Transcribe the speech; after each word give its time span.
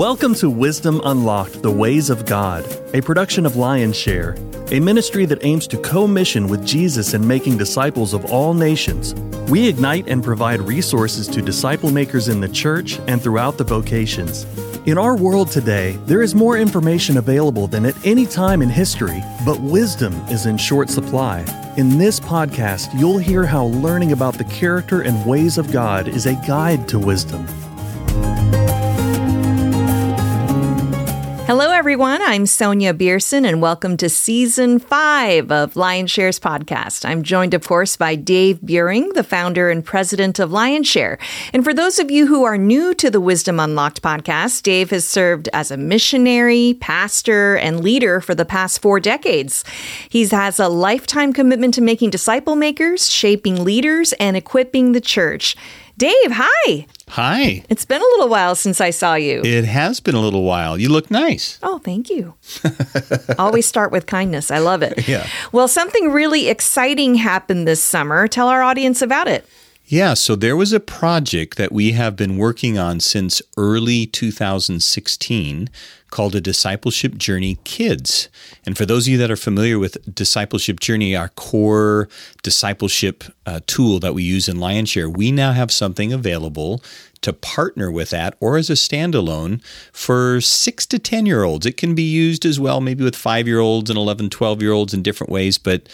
Welcome 0.00 0.34
to 0.36 0.48
Wisdom 0.48 1.02
Unlocked 1.04 1.60
The 1.60 1.70
Ways 1.70 2.08
of 2.08 2.24
God, 2.24 2.64
a 2.94 3.02
production 3.02 3.44
of 3.44 3.52
Lionshare, 3.52 4.34
a 4.72 4.80
ministry 4.80 5.26
that 5.26 5.44
aims 5.44 5.66
to 5.66 5.76
co 5.76 6.06
mission 6.06 6.48
with 6.48 6.66
Jesus 6.66 7.12
in 7.12 7.28
making 7.28 7.58
disciples 7.58 8.14
of 8.14 8.24
all 8.32 8.54
nations. 8.54 9.12
We 9.50 9.68
ignite 9.68 10.08
and 10.08 10.24
provide 10.24 10.60
resources 10.62 11.28
to 11.28 11.42
disciple 11.42 11.90
makers 11.90 12.28
in 12.28 12.40
the 12.40 12.48
church 12.48 12.98
and 13.08 13.20
throughout 13.20 13.58
the 13.58 13.64
vocations. 13.64 14.46
In 14.86 14.96
our 14.96 15.18
world 15.18 15.50
today, 15.50 15.98
there 16.06 16.22
is 16.22 16.34
more 16.34 16.56
information 16.56 17.18
available 17.18 17.66
than 17.66 17.84
at 17.84 18.06
any 18.06 18.24
time 18.24 18.62
in 18.62 18.70
history, 18.70 19.22
but 19.44 19.60
wisdom 19.60 20.14
is 20.30 20.46
in 20.46 20.56
short 20.56 20.88
supply. 20.88 21.44
In 21.76 21.98
this 21.98 22.18
podcast, 22.18 22.98
you'll 22.98 23.18
hear 23.18 23.44
how 23.44 23.66
learning 23.66 24.12
about 24.12 24.38
the 24.38 24.44
character 24.44 25.02
and 25.02 25.26
ways 25.26 25.58
of 25.58 25.70
God 25.70 26.08
is 26.08 26.24
a 26.24 26.40
guide 26.46 26.88
to 26.88 26.98
wisdom. 26.98 27.46
Hello, 31.50 31.72
everyone. 31.72 32.22
I'm 32.22 32.46
Sonia 32.46 32.94
Beerson, 32.94 33.44
and 33.44 33.60
welcome 33.60 33.96
to 33.96 34.08
season 34.08 34.78
five 34.78 35.50
of 35.50 35.74
Lionshare 35.74 36.38
podcast. 36.38 37.04
I'm 37.04 37.24
joined, 37.24 37.54
of 37.54 37.66
course, 37.66 37.96
by 37.96 38.14
Dave 38.14 38.60
Buehring, 38.60 39.14
the 39.14 39.24
founder 39.24 39.68
and 39.68 39.84
president 39.84 40.38
of 40.38 40.50
Lionshare. 40.50 41.18
And 41.52 41.64
for 41.64 41.74
those 41.74 41.98
of 41.98 42.08
you 42.08 42.28
who 42.28 42.44
are 42.44 42.56
new 42.56 42.94
to 42.94 43.10
the 43.10 43.20
Wisdom 43.20 43.58
Unlocked 43.58 44.00
podcast, 44.00 44.62
Dave 44.62 44.90
has 44.90 45.04
served 45.04 45.48
as 45.52 45.72
a 45.72 45.76
missionary, 45.76 46.76
pastor, 46.78 47.56
and 47.56 47.82
leader 47.82 48.20
for 48.20 48.36
the 48.36 48.44
past 48.44 48.80
four 48.80 49.00
decades. 49.00 49.64
He 50.08 50.24
has 50.28 50.60
a 50.60 50.68
lifetime 50.68 51.32
commitment 51.32 51.74
to 51.74 51.80
making 51.80 52.10
disciple 52.10 52.54
makers, 52.54 53.10
shaping 53.10 53.64
leaders, 53.64 54.12
and 54.20 54.36
equipping 54.36 54.92
the 54.92 55.00
church. 55.00 55.56
Dave, 56.00 56.32
hi. 56.32 56.86
Hi. 57.08 57.62
It's 57.68 57.84
been 57.84 58.00
a 58.00 58.04
little 58.04 58.30
while 58.30 58.54
since 58.54 58.80
I 58.80 58.88
saw 58.88 59.16
you. 59.16 59.42
It 59.44 59.66
has 59.66 60.00
been 60.00 60.14
a 60.14 60.18
little 60.18 60.44
while. 60.44 60.78
You 60.78 60.88
look 60.88 61.10
nice. 61.10 61.58
Oh, 61.62 61.76
thank 61.76 62.08
you. 62.08 62.32
Always 63.38 63.66
start 63.66 63.92
with 63.92 64.06
kindness. 64.06 64.50
I 64.50 64.60
love 64.60 64.80
it. 64.80 65.06
Yeah. 65.06 65.26
Well, 65.52 65.68
something 65.68 66.10
really 66.10 66.48
exciting 66.48 67.16
happened 67.16 67.68
this 67.68 67.84
summer. 67.84 68.28
Tell 68.28 68.48
our 68.48 68.62
audience 68.62 69.02
about 69.02 69.28
it. 69.28 69.46
Yeah, 69.90 70.14
so 70.14 70.36
there 70.36 70.54
was 70.54 70.72
a 70.72 70.78
project 70.78 71.56
that 71.56 71.72
we 71.72 71.90
have 71.90 72.14
been 72.14 72.36
working 72.36 72.78
on 72.78 73.00
since 73.00 73.42
early 73.56 74.06
2016 74.06 75.68
called 76.10 76.36
a 76.36 76.40
Discipleship 76.40 77.18
Journey 77.18 77.58
Kids. 77.64 78.28
And 78.64 78.78
for 78.78 78.86
those 78.86 79.08
of 79.08 79.12
you 79.12 79.18
that 79.18 79.32
are 79.32 79.36
familiar 79.36 79.80
with 79.80 79.98
Discipleship 80.14 80.78
Journey, 80.78 81.16
our 81.16 81.30
core 81.30 82.08
discipleship 82.44 83.24
uh, 83.46 83.58
tool 83.66 83.98
that 83.98 84.14
we 84.14 84.22
use 84.22 84.48
in 84.48 84.58
Lionshare, 84.58 85.12
we 85.12 85.32
now 85.32 85.50
have 85.50 85.72
something 85.72 86.12
available 86.12 86.84
to 87.22 87.32
partner 87.32 87.90
with 87.90 88.10
that 88.10 88.36
or 88.38 88.56
as 88.56 88.70
a 88.70 88.74
standalone 88.74 89.60
for 89.92 90.40
six 90.40 90.86
to 90.86 91.00
10 91.00 91.26
year 91.26 91.42
olds. 91.42 91.66
It 91.66 91.76
can 91.76 91.96
be 91.96 92.04
used 92.04 92.46
as 92.46 92.60
well, 92.60 92.80
maybe 92.80 93.02
with 93.02 93.16
five 93.16 93.48
year 93.48 93.58
olds 93.58 93.90
and 93.90 93.98
11, 93.98 94.30
12 94.30 94.62
year 94.62 94.70
olds 94.70 94.94
in 94.94 95.02
different 95.02 95.32
ways, 95.32 95.58
but 95.58 95.88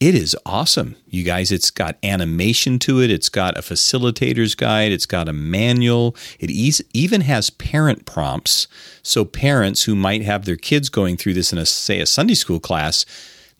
it 0.00 0.14
is 0.14 0.36
awesome, 0.46 0.94
you 1.08 1.24
guys. 1.24 1.50
It's 1.50 1.70
got 1.70 1.98
animation 2.04 2.78
to 2.80 3.00
it. 3.00 3.10
It's 3.10 3.28
got 3.28 3.58
a 3.58 3.62
facilitator's 3.62 4.54
guide. 4.54 4.92
It's 4.92 5.06
got 5.06 5.28
a 5.28 5.32
manual. 5.32 6.14
It 6.38 6.50
even 6.92 7.22
has 7.22 7.50
parent 7.50 8.06
prompts. 8.06 8.68
So 9.02 9.24
parents 9.24 9.84
who 9.84 9.96
might 9.96 10.22
have 10.22 10.44
their 10.44 10.56
kids 10.56 10.88
going 10.88 11.16
through 11.16 11.34
this 11.34 11.52
in 11.52 11.58
a 11.58 11.66
say 11.66 12.00
a 12.00 12.06
Sunday 12.06 12.34
school 12.34 12.60
class 12.60 13.04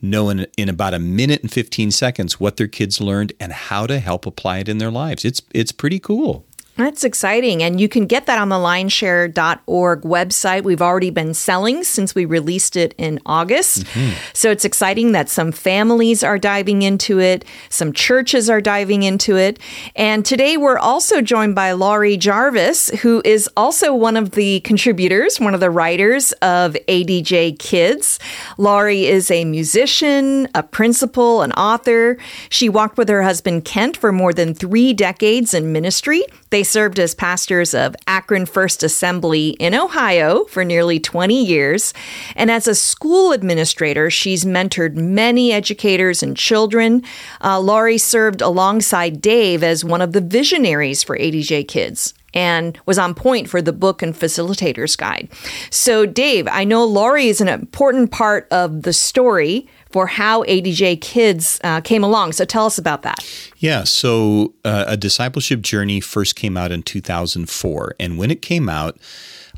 know 0.01 0.29
in, 0.29 0.47
in 0.57 0.69
about 0.69 0.95
a 0.95 0.99
minute 1.01 1.43
and 1.43 1.51
15 1.51 1.91
seconds 1.91 2.39
what 2.39 2.57
their 2.57 2.69
kids 2.69 3.01
learned 3.01 3.33
and 3.41 3.53
how 3.53 3.87
to 3.87 3.99
help 3.99 4.25
apply 4.25 4.59
it 4.59 4.69
in 4.69 4.79
their 4.79 4.93
lives. 4.93 5.25
It's 5.25 5.43
it's 5.53 5.73
pretty 5.73 5.99
cool. 5.99 6.47
That's 6.79 7.03
exciting. 7.03 7.61
And 7.61 7.81
you 7.81 7.89
can 7.89 8.07
get 8.07 8.27
that 8.27 8.39
on 8.39 8.51
the 8.51 8.57
lionshare.org 8.57 10.03
website. 10.03 10.63
We've 10.63 10.81
already 10.81 11.11
been 11.11 11.35
selling 11.35 11.83
since 11.83 12.15
we 12.15 12.25
released 12.25 12.77
it 12.77 12.95
in 12.97 13.19
August. 13.27 13.83
Mm-hmm. 13.83 14.15
So 14.33 14.53
it's 14.53 14.65
exciting 14.65 15.11
that 15.11 15.29
some 15.29 15.51
families 15.51 16.23
are 16.23 16.39
diving 16.39 16.83
into 16.83 17.19
it, 17.19 17.45
some 17.69 17.93
churches 17.93 18.49
are 18.49 18.61
diving 18.61 19.03
into 19.03 19.37
it. 19.37 19.59
And 19.97 20.25
today 20.25 20.57
we're 20.57 20.79
also 20.79 21.21
joined 21.21 21.57
by 21.57 21.73
Laurie 21.73 22.17
Jarvis, 22.17 22.91
who 23.01 23.23
is 23.25 23.51
also 23.57 23.93
one 23.93 24.17
of 24.17 24.31
the 24.33 24.61
contributors, 24.61 25.41
one 25.41 25.55
of 25.55 25.61
the 25.61 25.71
writers 25.71 26.31
of 26.43 26.75
ADJ 26.87 27.59
Kids. 27.59 28.21
Laurie 28.57 29.07
is 29.07 29.33
a 29.33 29.45
musician, 29.45 30.47
a 30.55 30.63
principal, 30.63 31.43
an 31.43 31.51
author. 31.55 32.19
She 32.51 32.69
walked 32.69 32.99
with 32.99 33.09
her 33.09 33.25
husband 33.25 33.65
Kent 33.65 33.97
for 33.97 34.13
more 34.13 34.33
than 34.33 34.55
three 34.55 34.93
decades 34.93 35.55
in 35.55 35.73
ministry. 35.73 36.23
They 36.51 36.63
served 36.63 36.99
as 36.99 37.15
pastors 37.15 37.75
of 37.75 37.95
Akron 38.07 38.47
First 38.47 38.83
Assembly 38.83 39.51
in 39.61 39.75
Ohio 39.75 40.45
for 40.45 40.65
nearly 40.65 40.99
20 40.99 41.45
years. 41.45 41.93
And 42.35 42.51
as 42.51 42.67
a 42.67 42.75
school 42.75 43.33
administrator, 43.33 44.11
she's 44.11 44.45
mentored 44.45 44.95
many 44.95 45.53
educators 45.53 46.23
and 46.23 46.37
children. 46.37 47.03
Uh, 47.43 47.61
Laurie 47.61 47.99
served 47.99 48.41
alongside 48.41 49.21
Dave 49.21 49.63
as 49.63 49.85
one 49.85 50.01
of 50.01 50.13
the 50.13 50.21
visionaries 50.21 51.03
for 51.03 51.19
ADJ 51.19 51.69
Kids 51.69 52.15
and 52.35 52.79
was 52.87 52.99
on 52.99 53.15
point 53.15 53.49
for 53.49 53.63
the 53.63 53.73
book 53.73 54.03
and 54.03 54.17
facilitator's 54.17 54.97
guide. 54.97 55.29
So, 55.71 56.07
Dave, 56.07 56.47
I 56.49 56.65
know 56.65 56.85
Laurie 56.85 57.29
is 57.29 57.41
an 57.41 57.49
important 57.49 58.11
part 58.11 58.47
of 58.51 58.83
the 58.83 58.93
story 58.93 59.67
for 59.91 60.07
how 60.07 60.43
ADJ 60.45 61.01
Kids 61.01 61.61
uh, 61.65 61.81
came 61.81 62.05
along. 62.05 62.33
So 62.33 62.45
tell 62.45 62.67
us 62.67 62.79
about 62.79 63.03
that. 63.03 63.19
Yeah, 63.59 63.85
so 63.85 64.55
uh, 64.65 64.85
a 64.87 64.97
discipleship 64.97 65.61
journey 65.61 66.01
first 66.01 66.37
came 66.37 66.57
out 66.57 66.73
in 66.73 66.83
2004. 66.83 67.95
And 67.99 68.19
when 68.19 68.31
it 68.31 68.43
came 68.43 68.69
out, 68.69 68.99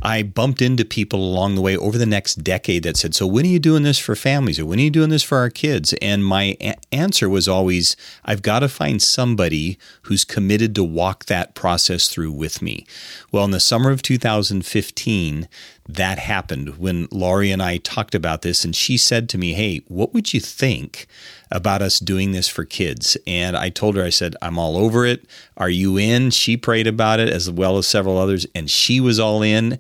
I 0.03 0.23
bumped 0.23 0.63
into 0.63 0.85
people 0.85 1.21
along 1.21 1.55
the 1.55 1.61
way 1.61 1.77
over 1.77 1.99
the 1.99 2.07
next 2.07 2.37
decade 2.37 2.85
that 2.85 2.97
said, 2.97 3.15
So, 3.15 3.27
when 3.27 3.45
are 3.45 3.49
you 3.49 3.59
doing 3.59 3.83
this 3.83 3.99
for 3.99 4.17
families? 4.17 4.59
Or 4.59 4.65
when 4.65 4.79
are 4.79 4.83
you 4.83 4.91
doing 4.91 5.11
this 5.11 5.23
for 5.23 5.39
our 5.39 5.51
kids? 5.51 5.93
And 6.01 6.25
my 6.25 6.57
a- 6.61 6.77
answer 6.93 7.29
was 7.29 7.49
always, 7.49 7.97
I've 8.25 8.43
got 8.43 8.61
to 8.61 8.69
find 8.69 9.03
somebody 9.03 9.79
who's 10.03 10.25
committed 10.25 10.75
to 10.77 10.85
walk 10.85 11.27
that 11.27 11.55
process 11.55 12.09
through 12.09 12.33
with 12.33 12.63
me. 12.63 12.87
Well, 13.31 13.45
in 13.45 13.51
the 13.51 13.61
summer 13.61 13.91
of 13.91 14.03
2015, 14.03 15.49
that 15.95 16.19
happened 16.19 16.79
when 16.79 17.09
Laurie 17.11 17.51
and 17.51 17.63
I 17.63 17.79
talked 17.79 18.15
about 18.15 18.43
this, 18.43 18.65
and 18.65 18.75
she 18.75 18.97
said 18.97 19.29
to 19.31 19.39
me, 19.39 19.53
Hey, 19.53 19.83
what 19.89 20.13
would 20.15 20.33
you 20.33 20.41
think 20.41 21.07
about 21.51 21.83
us 21.83 21.99
doing 21.99 22.33
this 22.33 22.49
for 22.49 22.65
kids? 22.65 23.17
And 23.27 23.57
I 23.57 23.71
told 23.71 23.97
her, 23.97 24.05
I 24.05 24.11
said, 24.11 24.37
I'm 24.43 24.59
all 24.59 24.77
over 24.77 25.05
it. 25.05 25.25
Are 25.57 25.71
you 25.71 25.97
in? 25.97 26.31
She 26.31 26.57
prayed 26.57 26.87
about 26.87 27.21
it 27.21 27.29
as 27.29 27.51
well 27.51 27.79
as 27.79 27.87
several 27.87 28.19
others, 28.19 28.47
and 28.55 28.71
she 28.71 29.01
was 29.01 29.19
all 29.19 29.43
in, 29.43 29.79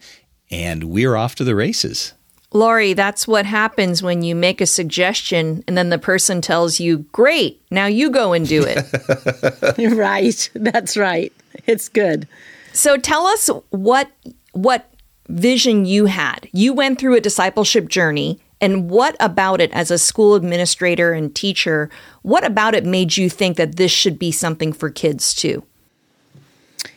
and 0.51 0.85
we're 0.85 1.17
off 1.17 1.35
to 1.37 1.45
the 1.45 1.55
races. 1.55 2.13
Laurie, 2.53 2.95
that's 2.95 3.29
what 3.29 3.47
happens 3.47 4.03
when 4.03 4.23
you 4.23 4.35
make 4.35 4.61
a 4.61 4.67
suggestion 4.67 5.63
and 5.69 5.79
then 5.79 5.91
the 5.91 5.99
person 5.99 6.41
tells 6.41 6.81
you, 6.81 6.99
Great, 7.13 7.63
now 7.71 7.87
you 7.87 8.11
go 8.11 8.33
and 8.33 8.47
do 8.49 8.65
it. 8.67 9.79
right. 9.95 10.51
That's 10.55 10.97
right. 10.97 11.33
It's 11.67 11.89
good. 11.89 12.27
So 12.73 12.97
tell 12.97 13.27
us 13.27 13.49
what 13.71 14.11
what 14.53 14.91
vision 15.31 15.85
you 15.85 16.07
had. 16.07 16.49
You 16.53 16.73
went 16.73 16.99
through 16.99 17.15
a 17.15 17.21
discipleship 17.21 17.89
journey, 17.89 18.39
and 18.61 18.91
what 18.91 19.17
about 19.21 19.61
it 19.61 19.73
as 19.73 19.91
a 19.91 19.99
school 19.99 20.35
administrator 20.35 21.13
and 21.13 21.35
teacher? 21.35 21.89
What 22.23 22.45
about 22.45 22.75
it 22.75 22.85
made 22.85 23.17
you 23.17 23.31
think 23.31 23.57
that 23.57 23.77
this 23.77 23.91
should 23.91 24.19
be 24.19 24.33
something 24.33 24.73
for 24.73 24.91
kids 24.91 25.35
too? 25.35 25.65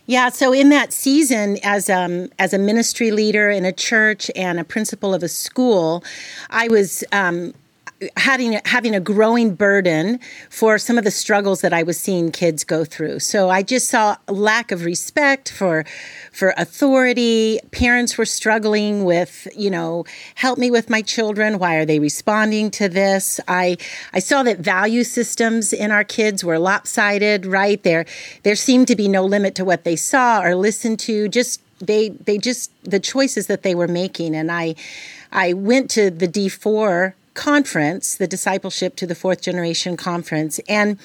Yeah, 0.06 0.30
so 0.30 0.52
in 0.52 0.70
that 0.70 0.92
season, 0.92 1.58
as 1.64 1.90
um, 1.90 2.30
as 2.38 2.54
a 2.54 2.58
ministry 2.58 3.12
leader 3.12 3.50
in 3.50 3.64
a 3.64 3.72
church 3.72 4.30
and 4.36 4.60
a 4.60 4.66
principal 4.66 5.14
of 5.14 5.24
a 5.24 5.30
school, 5.30 6.04
I 6.50 6.68
was 6.68 7.06
um, 7.14 7.54
having 8.18 8.60
having 8.66 8.96
a 8.96 9.00
growing 9.00 9.56
burden 9.56 10.20
for 10.50 10.78
some 10.78 10.98
of 10.98 11.04
the 11.04 11.12
struggles 11.12 11.62
that 11.62 11.74
I 11.74 11.84
was 11.84 12.00
seeing 12.00 12.32
kids 12.32 12.64
go 12.64 12.86
through. 12.86 13.20
So 13.20 13.50
I 13.50 13.64
just 13.64 13.88
saw 13.90 14.18
lack 14.28 14.72
of 14.72 14.86
respect 14.86 15.52
for 15.52 15.86
for 16.32 16.54
authority. 16.58 17.60
Parents 17.72 18.18
were 18.18 18.26
struggling 18.26 19.06
with, 19.06 19.48
you 19.56 19.70
know, 19.70 20.06
help 20.36 20.58
me 20.58 20.72
with 20.72 20.90
my 20.90 21.02
children. 21.02 21.60
Why 21.60 21.76
are 21.76 21.86
they 21.86 22.00
responding 22.00 22.72
to 22.72 22.90
this? 22.90 23.40
I 23.48 23.78
I 24.14 24.20
saw 24.20 24.44
that 24.44 24.60
value 24.60 25.04
systems 25.04 25.74
in 25.74 25.92
our 25.92 26.04
kids 26.04 26.44
were 26.44 26.60
lopsided, 26.60 27.46
right? 27.46 27.82
There 27.84 28.06
there 28.44 28.56
seemed 28.56 28.88
to 28.88 28.96
be 28.96 29.08
no 29.08 29.26
limit 29.26 29.56
to 29.56 29.66
what 29.66 29.84
they 29.84 29.96
saw 29.96 30.42
or 30.42 30.56
listened 30.56 31.00
to. 31.02 31.28
Just 31.28 31.62
they 31.80 32.10
they 32.10 32.38
just 32.38 32.72
the 32.84 33.00
choices 33.00 33.48
that 33.48 33.64
they 33.64 33.76
were 33.76 33.88
making 33.88 34.36
and 34.36 34.52
I 34.52 34.76
I 35.32 35.54
went 35.54 35.90
to 35.92 36.12
the 36.12 36.28
D4 36.28 37.14
conference, 37.34 38.16
the 38.16 38.28
Discipleship 38.28 38.96
to 38.98 39.08
the 39.08 39.16
Fourth 39.16 39.42
Generation 39.42 39.98
Conference, 39.98 40.60
and 40.70 40.98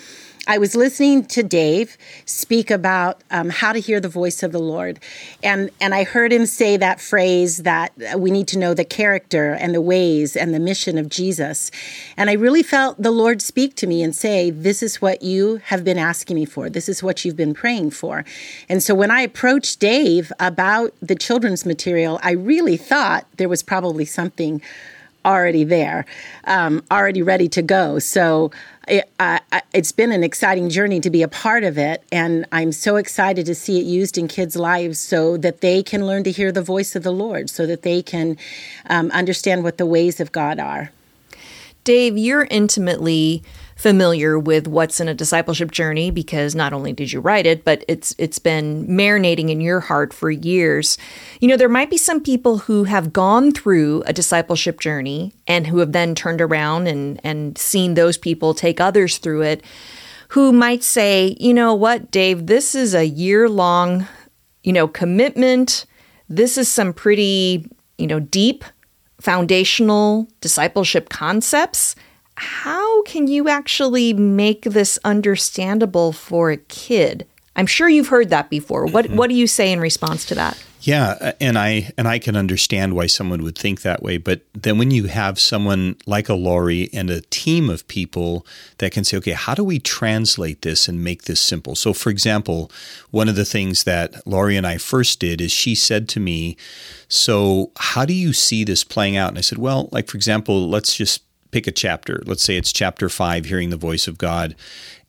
I 0.50 0.56
was 0.56 0.74
listening 0.74 1.26
to 1.26 1.42
Dave 1.42 1.98
speak 2.24 2.70
about 2.70 3.22
um, 3.30 3.50
how 3.50 3.74
to 3.74 3.80
hear 3.80 4.00
the 4.00 4.08
voice 4.08 4.42
of 4.42 4.50
the 4.50 4.58
Lord, 4.58 4.98
and 5.42 5.70
and 5.78 5.94
I 5.94 6.04
heard 6.04 6.32
him 6.32 6.46
say 6.46 6.78
that 6.78 7.02
phrase 7.02 7.58
that 7.58 7.92
we 8.16 8.30
need 8.30 8.48
to 8.48 8.58
know 8.58 8.72
the 8.72 8.84
character 8.84 9.52
and 9.52 9.74
the 9.74 9.82
ways 9.82 10.36
and 10.36 10.54
the 10.54 10.58
mission 10.58 10.96
of 10.96 11.10
Jesus, 11.10 11.70
and 12.16 12.30
I 12.30 12.32
really 12.32 12.62
felt 12.62 13.02
the 13.02 13.10
Lord 13.10 13.42
speak 13.42 13.74
to 13.76 13.86
me 13.86 14.02
and 14.02 14.16
say, 14.16 14.48
"This 14.48 14.82
is 14.82 15.02
what 15.02 15.20
you 15.20 15.60
have 15.64 15.84
been 15.84 15.98
asking 15.98 16.36
me 16.36 16.46
for. 16.46 16.70
This 16.70 16.88
is 16.88 17.02
what 17.02 17.26
you've 17.26 17.36
been 17.36 17.52
praying 17.52 17.90
for," 17.90 18.24
and 18.70 18.82
so 18.82 18.94
when 18.94 19.10
I 19.10 19.20
approached 19.20 19.80
Dave 19.80 20.32
about 20.40 20.94
the 21.02 21.14
children's 21.14 21.66
material, 21.66 22.18
I 22.22 22.30
really 22.32 22.78
thought 22.78 23.26
there 23.36 23.50
was 23.50 23.62
probably 23.62 24.06
something 24.06 24.62
already 25.28 25.64
there, 25.64 26.06
um, 26.44 26.82
already 26.90 27.22
ready 27.22 27.48
to 27.48 27.62
go. 27.62 27.98
So 27.98 28.50
it, 28.88 29.10
uh, 29.20 29.38
it's 29.74 29.92
been 29.92 30.12
an 30.12 30.24
exciting 30.24 30.70
journey 30.70 31.00
to 31.00 31.10
be 31.10 31.22
a 31.22 31.28
part 31.28 31.62
of 31.62 31.76
it, 31.76 32.02
and 32.10 32.46
I'm 32.50 32.72
so 32.72 32.96
excited 32.96 33.44
to 33.46 33.54
see 33.54 33.78
it 33.78 33.84
used 33.84 34.16
in 34.16 34.28
kids' 34.28 34.56
lives 34.56 34.98
so 34.98 35.36
that 35.36 35.60
they 35.60 35.82
can 35.82 36.06
learn 36.06 36.24
to 36.24 36.30
hear 36.30 36.50
the 36.50 36.62
voice 36.62 36.96
of 36.96 37.02
the 37.02 37.12
Lord, 37.12 37.50
so 37.50 37.66
that 37.66 37.82
they 37.82 38.02
can 38.02 38.38
um, 38.86 39.10
understand 39.10 39.62
what 39.62 39.76
the 39.76 39.86
ways 39.86 40.20
of 40.20 40.32
God 40.32 40.58
are. 40.58 40.90
Dave, 41.84 42.16
you're 42.18 42.46
intimately 42.50 43.42
familiar 43.78 44.36
with 44.40 44.66
what's 44.66 44.98
in 44.98 45.06
a 45.06 45.14
discipleship 45.14 45.70
journey 45.70 46.10
because 46.10 46.52
not 46.56 46.72
only 46.72 46.92
did 46.92 47.12
you 47.12 47.20
write 47.20 47.46
it, 47.46 47.64
but 47.64 47.84
it's 47.86 48.12
it's 48.18 48.40
been 48.40 48.84
marinating 48.88 49.50
in 49.50 49.60
your 49.60 49.78
heart 49.78 50.12
for 50.12 50.32
years. 50.32 50.98
You 51.40 51.46
know, 51.46 51.56
there 51.56 51.68
might 51.68 51.88
be 51.88 51.96
some 51.96 52.20
people 52.20 52.58
who 52.58 52.84
have 52.84 53.12
gone 53.12 53.52
through 53.52 54.02
a 54.04 54.12
discipleship 54.12 54.80
journey 54.80 55.32
and 55.46 55.68
who 55.68 55.78
have 55.78 55.92
then 55.92 56.16
turned 56.16 56.40
around 56.40 56.88
and 56.88 57.20
and 57.22 57.56
seen 57.56 57.94
those 57.94 58.18
people 58.18 58.52
take 58.52 58.80
others 58.80 59.18
through 59.18 59.42
it 59.42 59.62
who 60.30 60.52
might 60.52 60.82
say, 60.82 61.36
"You 61.38 61.54
know 61.54 61.72
what, 61.72 62.10
Dave, 62.10 62.46
this 62.48 62.74
is 62.74 62.94
a 62.94 63.06
year-long, 63.06 64.08
you 64.64 64.72
know, 64.72 64.88
commitment. 64.88 65.86
This 66.28 66.58
is 66.58 66.68
some 66.68 66.92
pretty, 66.92 67.64
you 67.96 68.08
know, 68.08 68.18
deep 68.18 68.64
foundational 69.20 70.26
discipleship 70.40 71.10
concepts." 71.10 71.94
How 72.38 73.02
can 73.02 73.26
you 73.26 73.48
actually 73.48 74.12
make 74.12 74.62
this 74.62 74.98
understandable 75.04 76.12
for 76.12 76.50
a 76.50 76.56
kid? 76.56 77.26
I'm 77.56 77.66
sure 77.66 77.88
you've 77.88 78.08
heard 78.08 78.30
that 78.30 78.50
before. 78.50 78.86
What 78.86 79.06
mm-hmm. 79.06 79.16
what 79.16 79.28
do 79.28 79.34
you 79.34 79.48
say 79.48 79.72
in 79.72 79.80
response 79.80 80.24
to 80.26 80.34
that? 80.36 80.62
Yeah, 80.80 81.32
and 81.40 81.58
I 81.58 81.90
and 81.98 82.06
I 82.06 82.20
can 82.20 82.36
understand 82.36 82.94
why 82.94 83.08
someone 83.08 83.42
would 83.42 83.58
think 83.58 83.82
that 83.82 84.00
way, 84.00 84.16
but 84.16 84.42
then 84.54 84.78
when 84.78 84.92
you 84.92 85.08
have 85.08 85.40
someone 85.40 85.96
like 86.06 86.28
a 86.28 86.34
Laurie 86.34 86.88
and 86.92 87.10
a 87.10 87.20
team 87.22 87.68
of 87.68 87.88
people 87.88 88.46
that 88.78 88.92
can 88.92 89.02
say, 89.02 89.16
okay, 89.16 89.32
how 89.32 89.54
do 89.54 89.64
we 89.64 89.80
translate 89.80 90.62
this 90.62 90.86
and 90.86 91.02
make 91.02 91.24
this 91.24 91.40
simple? 91.40 91.74
So 91.74 91.92
for 91.92 92.10
example, 92.10 92.70
one 93.10 93.28
of 93.28 93.34
the 93.34 93.44
things 93.44 93.82
that 93.84 94.24
Laurie 94.24 94.56
and 94.56 94.66
I 94.66 94.78
first 94.78 95.18
did 95.18 95.40
is 95.40 95.50
she 95.50 95.74
said 95.74 96.08
to 96.10 96.20
me, 96.20 96.56
"So, 97.08 97.72
how 97.76 98.04
do 98.04 98.12
you 98.14 98.32
see 98.32 98.62
this 98.62 98.84
playing 98.84 99.16
out?" 99.16 99.30
And 99.30 99.38
I 99.38 99.42
said, 99.42 99.58
"Well, 99.58 99.88
like 99.90 100.06
for 100.06 100.16
example, 100.16 100.70
let's 100.70 100.94
just 100.94 101.22
pick 101.50 101.66
a 101.66 101.72
chapter. 101.72 102.22
Let's 102.24 102.42
say 102.42 102.56
it's 102.56 102.72
chapter 102.72 103.08
five, 103.08 103.46
hearing 103.46 103.70
the 103.70 103.76
voice 103.76 104.06
of 104.06 104.18
God. 104.18 104.54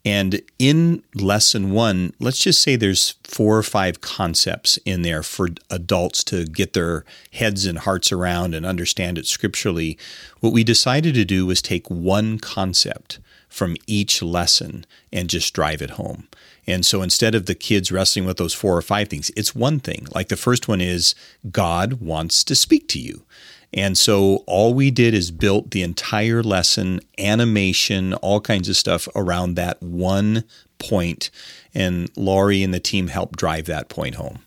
And 0.05 0.41
in 0.57 1.03
lesson 1.13 1.71
one, 1.71 2.13
let's 2.19 2.39
just 2.39 2.63
say 2.63 2.75
there's 2.75 3.15
four 3.25 3.57
or 3.57 3.63
five 3.63 3.99
concepts 3.99 4.77
in 4.85 5.01
there 5.01 5.23
for 5.23 5.49
adults 5.69 6.23
to 6.25 6.45
get 6.45 6.73
their 6.73 7.03
heads 7.33 7.65
and 7.65 7.79
hearts 7.79 8.11
around 8.11 8.55
and 8.55 8.65
understand 8.65 9.17
it 9.17 9.27
scripturally. 9.27 9.97
What 10.39 10.53
we 10.53 10.63
decided 10.63 11.15
to 11.15 11.25
do 11.25 11.45
was 11.45 11.61
take 11.61 11.89
one 11.89 12.39
concept 12.39 13.19
from 13.49 13.75
each 13.87 14.21
lesson 14.21 14.85
and 15.11 15.29
just 15.29 15.53
drive 15.53 15.81
it 15.81 15.91
home. 15.91 16.27
And 16.65 16.85
so 16.85 17.01
instead 17.01 17.35
of 17.35 17.45
the 17.45 17.55
kids 17.55 17.91
wrestling 17.91 18.25
with 18.25 18.37
those 18.37 18.53
four 18.53 18.77
or 18.77 18.81
five 18.81 19.09
things, 19.09 19.31
it's 19.35 19.55
one 19.55 19.79
thing. 19.79 20.07
Like 20.13 20.29
the 20.29 20.37
first 20.37 20.67
one 20.67 20.81
is 20.81 21.13
God 21.51 21.93
wants 21.93 22.43
to 22.45 22.55
speak 22.55 22.87
to 22.89 22.99
you. 22.99 23.25
And 23.73 23.97
so 23.97 24.43
all 24.47 24.73
we 24.73 24.89
did 24.91 25.13
is 25.13 25.31
built 25.31 25.71
the 25.71 25.83
entire 25.83 26.41
lesson, 26.41 27.01
animation, 27.17 28.13
all 28.15 28.41
kinds 28.41 28.67
of 28.67 28.75
stuff 28.75 29.07
around 29.15 29.55
that 29.55 29.81
one 29.81 30.43
point. 30.79 31.29
And 31.75 32.09
Laurie 32.15 32.63
and 32.63 32.73
the 32.73 32.79
team 32.79 33.07
helped 33.07 33.37
drive 33.37 33.65
that 33.65 33.89
point 33.89 34.15
home. 34.15 34.39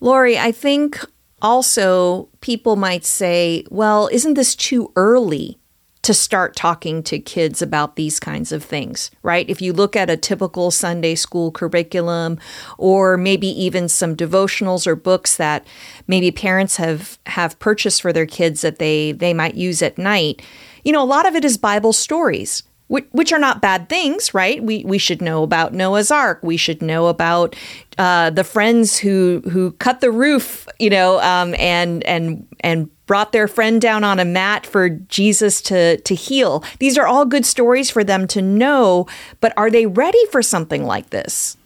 Laurie, 0.00 0.38
I 0.38 0.52
think 0.52 1.02
also 1.40 2.28
people 2.40 2.76
might 2.76 3.04
say, 3.04 3.64
well, 3.70 4.08
isn't 4.12 4.34
this 4.34 4.54
too 4.54 4.92
early 4.96 5.58
to 6.06 6.14
start 6.14 6.54
talking 6.54 7.02
to 7.02 7.18
kids 7.18 7.60
about 7.60 7.96
these 7.96 8.20
kinds 8.20 8.52
of 8.52 8.62
things, 8.62 9.10
right? 9.24 9.50
If 9.50 9.60
you 9.60 9.72
look 9.72 9.96
at 9.96 10.08
a 10.08 10.16
typical 10.16 10.70
Sunday 10.70 11.16
school 11.16 11.50
curriculum 11.50 12.38
or 12.78 13.16
maybe 13.16 13.48
even 13.48 13.88
some 13.88 14.14
devotionals 14.14 14.86
or 14.86 14.94
books 14.94 15.36
that 15.38 15.66
maybe 16.06 16.30
parents 16.30 16.76
have 16.76 17.18
have 17.26 17.58
purchased 17.58 18.02
for 18.02 18.12
their 18.12 18.24
kids 18.24 18.60
that 18.60 18.78
they 18.78 19.10
they 19.10 19.34
might 19.34 19.56
use 19.56 19.82
at 19.82 19.98
night, 19.98 20.42
you 20.84 20.92
know, 20.92 21.02
a 21.02 21.04
lot 21.04 21.26
of 21.26 21.34
it 21.34 21.44
is 21.44 21.58
Bible 21.58 21.92
stories, 21.92 22.62
which 22.86 23.32
are 23.32 23.40
not 23.40 23.60
bad 23.60 23.88
things, 23.88 24.32
right? 24.32 24.62
We 24.62 24.84
we 24.84 24.98
should 24.98 25.20
know 25.20 25.42
about 25.42 25.74
Noah's 25.74 26.12
Ark. 26.12 26.38
We 26.44 26.56
should 26.56 26.82
know 26.82 27.08
about 27.08 27.56
uh, 27.98 28.30
the 28.30 28.44
friends 28.44 28.96
who 28.96 29.42
who 29.50 29.72
cut 29.72 30.00
the 30.00 30.12
roof, 30.12 30.68
you 30.78 30.90
know, 30.90 31.18
um, 31.18 31.56
and 31.58 32.04
and 32.04 32.46
and 32.60 32.90
brought 33.06 33.32
their 33.32 33.48
friend 33.48 33.80
down 33.80 34.04
on 34.04 34.18
a 34.18 34.24
mat 34.24 34.66
for 34.66 34.88
Jesus 34.88 35.62
to 35.62 35.98
to 35.98 36.14
heal. 36.14 36.62
These 36.78 36.98
are 36.98 37.06
all 37.06 37.24
good 37.24 37.46
stories 37.46 37.90
for 37.90 38.04
them 38.04 38.26
to 38.28 38.42
know, 38.42 39.06
but 39.40 39.52
are 39.56 39.70
they 39.70 39.86
ready 39.86 40.24
for 40.30 40.42
something 40.42 40.84
like 40.84 41.10
this? 41.10 41.56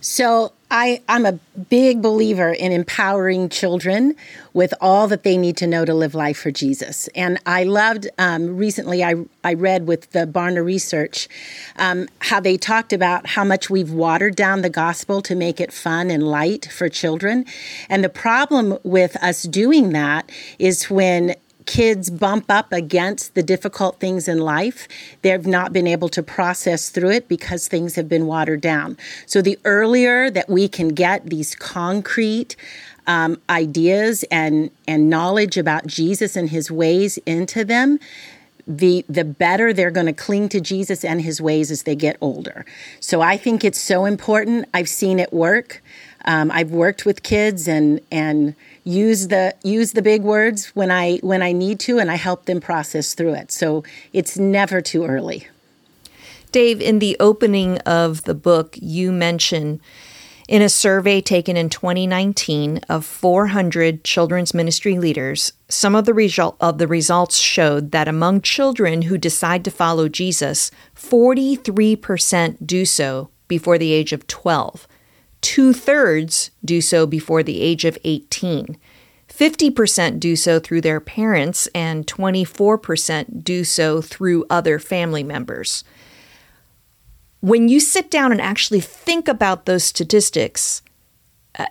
So 0.00 0.52
I, 0.70 1.00
I'm 1.08 1.24
a 1.24 1.32
big 1.70 2.02
believer 2.02 2.50
in 2.52 2.72
empowering 2.72 3.48
children 3.48 4.16
with 4.52 4.74
all 4.80 5.06
that 5.08 5.22
they 5.22 5.36
need 5.36 5.56
to 5.58 5.66
know 5.66 5.84
to 5.84 5.94
live 5.94 6.14
life 6.14 6.38
for 6.38 6.50
Jesus. 6.50 7.08
And 7.14 7.38
I 7.46 7.62
loved 7.64 8.08
um, 8.18 8.56
recently, 8.56 9.04
I, 9.04 9.14
I 9.44 9.54
read 9.54 9.86
with 9.86 10.10
the 10.10 10.26
Barna 10.26 10.64
Research 10.64 11.28
um, 11.76 12.08
how 12.18 12.40
they 12.40 12.56
talked 12.56 12.92
about 12.92 13.26
how 13.28 13.44
much 13.44 13.70
we've 13.70 13.92
watered 13.92 14.34
down 14.34 14.62
the 14.62 14.70
gospel 14.70 15.22
to 15.22 15.36
make 15.36 15.60
it 15.60 15.72
fun 15.72 16.10
and 16.10 16.22
light 16.22 16.66
for 16.72 16.88
children. 16.88 17.44
And 17.88 18.02
the 18.02 18.08
problem 18.08 18.78
with 18.82 19.14
us 19.22 19.44
doing 19.44 19.90
that 19.90 20.30
is 20.58 20.90
when 20.90 21.36
kids 21.66 22.10
bump 22.10 22.46
up 22.48 22.72
against 22.72 23.34
the 23.34 23.42
difficult 23.42 24.00
things 24.00 24.28
in 24.28 24.38
life, 24.38 24.88
they've 25.22 25.46
not 25.46 25.72
been 25.72 25.86
able 25.86 26.08
to 26.08 26.22
process 26.22 26.88
through 26.88 27.10
it 27.10 27.28
because 27.28 27.68
things 27.68 27.96
have 27.96 28.08
been 28.08 28.26
watered 28.26 28.60
down. 28.60 28.96
So 29.26 29.42
the 29.42 29.58
earlier 29.64 30.30
that 30.30 30.48
we 30.48 30.68
can 30.68 30.88
get 30.88 31.26
these 31.26 31.54
concrete 31.54 32.56
um, 33.06 33.40
ideas 33.48 34.24
and 34.30 34.70
and 34.88 35.08
knowledge 35.08 35.56
about 35.56 35.86
Jesus 35.86 36.36
and 36.36 36.50
His 36.50 36.70
ways 36.70 37.18
into 37.18 37.64
them, 37.64 37.98
the 38.66 39.04
the 39.08 39.24
better 39.24 39.72
they're 39.72 39.90
going 39.90 40.06
to 40.06 40.12
cling 40.12 40.48
to 40.50 40.60
Jesus 40.60 41.04
and 41.04 41.20
His 41.22 41.40
ways 41.40 41.70
as 41.70 41.84
they 41.84 41.94
get 41.94 42.16
older. 42.20 42.64
So 43.00 43.20
I 43.20 43.36
think 43.36 43.64
it's 43.64 43.80
so 43.80 44.04
important. 44.04 44.66
I've 44.74 44.88
seen 44.88 45.18
it 45.18 45.32
work. 45.32 45.82
Um, 46.26 46.50
I've 46.50 46.70
worked 46.70 47.06
with 47.06 47.22
kids 47.22 47.68
and 47.68 48.00
and 48.10 48.54
use 48.84 49.28
the 49.28 49.54
use 49.62 49.92
the 49.92 50.02
big 50.02 50.22
words 50.22 50.66
when 50.74 50.90
I 50.90 51.18
when 51.18 51.42
I 51.42 51.52
need 51.52 51.80
to, 51.80 51.98
and 51.98 52.10
I 52.10 52.16
help 52.16 52.46
them 52.46 52.60
process 52.60 53.14
through 53.14 53.34
it. 53.34 53.52
So 53.52 53.84
it's 54.12 54.38
never 54.38 54.80
too 54.80 55.04
early. 55.04 55.48
Dave, 56.52 56.80
in 56.80 57.00
the 57.00 57.16
opening 57.20 57.78
of 57.78 58.24
the 58.24 58.34
book, 58.34 58.76
you 58.80 59.12
mention 59.12 59.80
in 60.48 60.62
a 60.62 60.68
survey 60.68 61.20
taken 61.20 61.56
in 61.56 61.68
2019 61.68 62.78
of 62.88 63.04
400 63.04 64.04
children's 64.04 64.54
ministry 64.54 64.96
leaders, 64.96 65.52
some 65.68 65.96
of 65.96 66.04
the 66.04 66.14
result 66.14 66.56
of 66.60 66.78
the 66.78 66.86
results 66.86 67.38
showed 67.38 67.90
that 67.90 68.06
among 68.06 68.42
children 68.42 69.02
who 69.02 69.18
decide 69.18 69.64
to 69.64 69.72
follow 69.72 70.08
Jesus, 70.08 70.70
43% 70.94 72.64
do 72.64 72.84
so 72.84 73.28
before 73.48 73.76
the 73.76 73.92
age 73.92 74.12
of 74.12 74.26
12. 74.28 74.86
Two 75.46 75.72
thirds 75.72 76.50
do 76.64 76.80
so 76.80 77.06
before 77.06 77.44
the 77.44 77.60
age 77.60 77.84
of 77.84 77.96
18. 78.02 78.76
50% 79.28 80.18
do 80.18 80.34
so 80.34 80.58
through 80.58 80.80
their 80.80 80.98
parents, 80.98 81.68
and 81.68 82.04
24% 82.04 83.44
do 83.44 83.62
so 83.62 84.02
through 84.02 84.44
other 84.50 84.80
family 84.80 85.22
members. 85.22 85.84
When 87.38 87.68
you 87.68 87.78
sit 87.78 88.10
down 88.10 88.32
and 88.32 88.40
actually 88.40 88.80
think 88.80 89.28
about 89.28 89.66
those 89.66 89.84
statistics, 89.84 90.82
uh, 91.56 91.66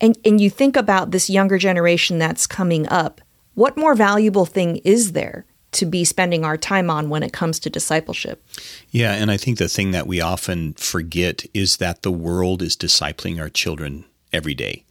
and, 0.00 0.16
and 0.24 0.40
you 0.40 0.48
think 0.48 0.76
about 0.76 1.10
this 1.10 1.28
younger 1.28 1.58
generation 1.58 2.20
that's 2.20 2.46
coming 2.46 2.88
up, 2.90 3.20
what 3.54 3.76
more 3.76 3.96
valuable 3.96 4.46
thing 4.46 4.76
is 4.84 5.14
there 5.14 5.46
to 5.76 5.86
be 5.86 6.04
spending 6.04 6.44
our 6.44 6.56
time 6.56 6.90
on 6.90 7.08
when 7.08 7.22
it 7.22 7.32
comes 7.32 7.58
to 7.60 7.70
discipleship. 7.70 8.44
Yeah, 8.90 9.12
and 9.12 9.30
I 9.30 9.36
think 9.36 9.58
the 9.58 9.68
thing 9.68 9.92
that 9.92 10.06
we 10.06 10.20
often 10.20 10.74
forget 10.74 11.44
is 11.54 11.76
that 11.76 12.02
the 12.02 12.12
world 12.12 12.62
is 12.62 12.76
discipling 12.76 13.40
our 13.40 13.48
children 13.48 14.04
every 14.32 14.54
day. 14.54 14.84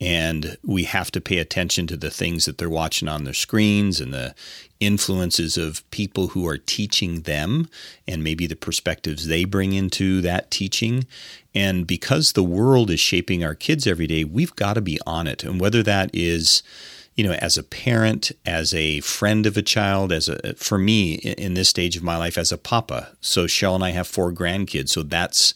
And 0.00 0.56
we 0.64 0.82
have 0.82 1.12
to 1.12 1.20
pay 1.20 1.38
attention 1.38 1.86
to 1.86 1.96
the 1.96 2.10
things 2.10 2.44
that 2.46 2.58
they're 2.58 2.68
watching 2.68 3.06
on 3.06 3.22
their 3.22 3.32
screens 3.32 4.00
and 4.00 4.12
the 4.12 4.34
influences 4.80 5.56
of 5.56 5.88
people 5.92 6.28
who 6.28 6.44
are 6.48 6.58
teaching 6.58 7.20
them 7.20 7.68
and 8.08 8.24
maybe 8.24 8.48
the 8.48 8.56
perspectives 8.56 9.28
they 9.28 9.44
bring 9.44 9.72
into 9.72 10.20
that 10.22 10.50
teaching. 10.50 11.06
And 11.54 11.86
because 11.86 12.32
the 12.32 12.42
world 12.42 12.90
is 12.90 12.98
shaping 12.98 13.44
our 13.44 13.54
kids 13.54 13.86
every 13.86 14.08
day, 14.08 14.24
we've 14.24 14.56
got 14.56 14.74
to 14.74 14.80
be 14.80 14.98
on 15.06 15.28
it. 15.28 15.44
And 15.44 15.60
whether 15.60 15.84
that 15.84 16.10
is, 16.12 16.64
you 17.14 17.24
know, 17.24 17.32
as 17.34 17.58
a 17.58 17.62
parent, 17.62 18.32
as 18.46 18.72
a 18.72 19.00
friend 19.00 19.46
of 19.46 19.56
a 19.56 19.62
child, 19.62 20.12
as 20.12 20.28
a 20.28 20.54
for 20.54 20.78
me 20.78 21.14
in 21.14 21.54
this 21.54 21.68
stage 21.68 21.96
of 21.96 22.02
my 22.02 22.16
life 22.16 22.38
as 22.38 22.52
a 22.52 22.58
papa. 22.58 23.10
So 23.20 23.44
Cheryl 23.44 23.74
and 23.74 23.84
I 23.84 23.90
have 23.90 24.06
four 24.06 24.32
grandkids, 24.32 24.90
so 24.90 25.02
that's 25.02 25.54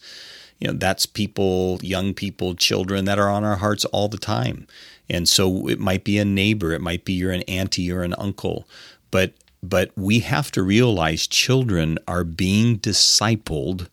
you 0.59 0.67
know 0.67 0.73
that's 0.73 1.05
people, 1.05 1.79
young 1.81 2.13
people, 2.13 2.55
children 2.55 3.05
that 3.05 3.19
are 3.19 3.29
on 3.29 3.43
our 3.43 3.57
hearts 3.57 3.85
all 3.85 4.07
the 4.07 4.17
time. 4.17 4.67
And 5.09 5.27
so 5.27 5.67
it 5.67 5.79
might 5.79 6.03
be 6.03 6.17
a 6.17 6.25
neighbor, 6.25 6.73
it 6.73 6.81
might 6.81 7.05
be 7.05 7.13
you're 7.13 7.31
an 7.31 7.43
auntie 7.43 7.91
or 7.91 8.03
an 8.03 8.15
uncle, 8.17 8.67
but 9.09 9.33
but 9.63 9.91
we 9.95 10.19
have 10.19 10.51
to 10.51 10.61
realize 10.61 11.27
children 11.27 11.97
are 12.07 12.23
being 12.23 12.77
discipled 12.77 13.87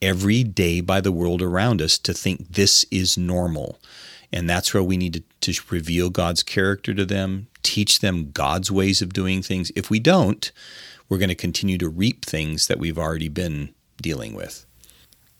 every 0.00 0.44
day 0.44 0.80
by 0.80 1.00
the 1.00 1.12
world 1.12 1.42
around 1.42 1.82
us 1.82 1.98
to 1.98 2.14
think 2.14 2.52
this 2.52 2.84
is 2.90 3.18
normal. 3.18 3.78
And 4.32 4.48
that's 4.48 4.72
where 4.72 4.82
we 4.82 4.96
need 4.96 5.24
to, 5.40 5.52
to 5.52 5.62
reveal 5.70 6.10
God's 6.10 6.42
character 6.42 6.94
to 6.94 7.04
them, 7.04 7.48
teach 7.62 7.98
them 7.98 8.30
God's 8.30 8.70
ways 8.70 9.02
of 9.02 9.12
doing 9.12 9.42
things. 9.42 9.72
If 9.74 9.90
we 9.90 9.98
don't, 9.98 10.50
we're 11.08 11.18
going 11.18 11.30
to 11.30 11.34
continue 11.34 11.78
to 11.78 11.88
reap 11.88 12.24
things 12.24 12.68
that 12.68 12.78
we've 12.78 12.98
already 12.98 13.28
been 13.28 13.74
dealing 14.00 14.34
with. 14.34 14.66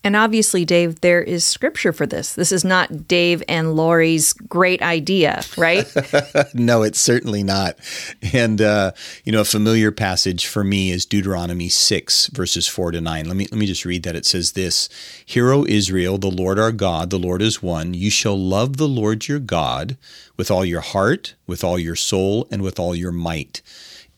And 0.03 0.15
obviously, 0.15 0.65
Dave, 0.65 1.01
there 1.01 1.21
is 1.21 1.45
scripture 1.45 1.93
for 1.93 2.07
this. 2.07 2.33
This 2.33 2.51
is 2.51 2.65
not 2.65 3.07
Dave 3.07 3.43
and 3.47 3.75
Laurie's 3.75 4.33
great 4.33 4.81
idea, 4.81 5.43
right? 5.57 5.85
no, 6.55 6.81
it's 6.81 6.99
certainly 6.99 7.43
not. 7.43 7.77
And 8.33 8.61
uh, 8.61 8.93
you 9.23 9.31
know, 9.31 9.41
a 9.41 9.45
familiar 9.45 9.91
passage 9.91 10.47
for 10.47 10.63
me 10.63 10.89
is 10.89 11.05
Deuteronomy 11.05 11.69
six 11.69 12.27
verses 12.27 12.67
four 12.67 12.91
to 12.91 12.99
nine. 12.99 13.25
Let 13.27 13.37
me 13.37 13.47
let 13.51 13.59
me 13.59 13.67
just 13.67 13.85
read 13.85 14.01
that. 14.03 14.15
It 14.15 14.25
says 14.25 14.53
this: 14.53 14.89
"Hear, 15.23 15.51
O 15.51 15.65
Israel, 15.67 16.17
the 16.17 16.31
Lord 16.31 16.57
our 16.57 16.71
God, 16.71 17.11
the 17.11 17.19
Lord 17.19 17.43
is 17.43 17.61
one. 17.61 17.93
You 17.93 18.09
shall 18.09 18.37
love 18.37 18.77
the 18.77 18.87
Lord 18.87 19.27
your 19.27 19.39
God 19.39 19.97
with 20.35 20.49
all 20.49 20.65
your 20.65 20.81
heart, 20.81 21.35
with 21.45 21.63
all 21.63 21.77
your 21.77 21.95
soul, 21.95 22.47
and 22.49 22.63
with 22.63 22.79
all 22.79 22.95
your 22.95 23.11
might. 23.11 23.61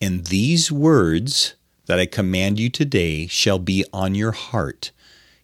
And 0.00 0.26
these 0.26 0.72
words." 0.72 1.54
That 1.86 1.98
I 1.98 2.06
command 2.06 2.58
you 2.58 2.70
today 2.70 3.26
shall 3.26 3.58
be 3.58 3.84
on 3.92 4.14
your 4.14 4.32
heart. 4.32 4.90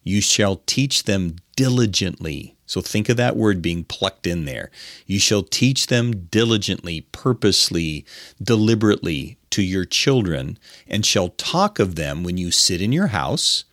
You 0.03 0.21
shall 0.21 0.61
teach 0.65 1.03
them 1.03 1.35
diligently. 1.55 2.55
So 2.65 2.81
think 2.81 3.09
of 3.09 3.17
that 3.17 3.35
word 3.35 3.61
being 3.61 3.83
plucked 3.83 4.25
in 4.25 4.45
there. 4.45 4.71
You 5.05 5.19
shall 5.19 5.43
teach 5.43 5.87
them 5.87 6.27
diligently, 6.27 7.01
purposely, 7.11 8.05
deliberately 8.41 9.37
to 9.51 9.61
your 9.61 9.85
children, 9.85 10.57
and 10.87 11.05
shall 11.05 11.29
talk 11.29 11.79
of 11.79 11.95
them 11.95 12.23
when 12.23 12.37
you 12.37 12.49
sit 12.51 12.81
in 12.81 12.91
your 12.91 13.07
house, 13.07 13.65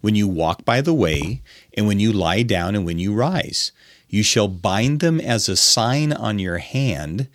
when 0.00 0.14
you 0.14 0.28
walk 0.28 0.64
by 0.64 0.80
the 0.80 0.94
way, 0.94 1.42
and 1.76 1.86
when 1.86 1.98
you 1.98 2.12
lie 2.12 2.42
down 2.42 2.74
and 2.74 2.84
when 2.84 2.98
you 2.98 3.12
rise. 3.12 3.72
You 4.08 4.22
shall 4.22 4.48
bind 4.48 5.00
them 5.00 5.20
as 5.20 5.48
a 5.48 5.56
sign 5.56 6.12
on 6.12 6.38
your 6.38 6.58
hand 6.58 7.28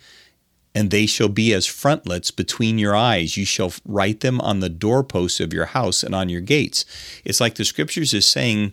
and 0.74 0.90
they 0.90 1.06
shall 1.06 1.28
be 1.28 1.52
as 1.52 1.66
frontlets 1.66 2.30
between 2.30 2.78
your 2.78 2.94
eyes. 2.94 3.36
You 3.36 3.44
shall 3.44 3.72
write 3.84 4.20
them 4.20 4.40
on 4.40 4.60
the 4.60 4.68
doorposts 4.68 5.40
of 5.40 5.52
your 5.52 5.66
house 5.66 6.02
and 6.02 6.14
on 6.14 6.28
your 6.28 6.40
gates. 6.40 6.84
It's 7.24 7.40
like 7.40 7.56
the 7.56 7.64
scriptures 7.64 8.14
is 8.14 8.26
saying 8.26 8.72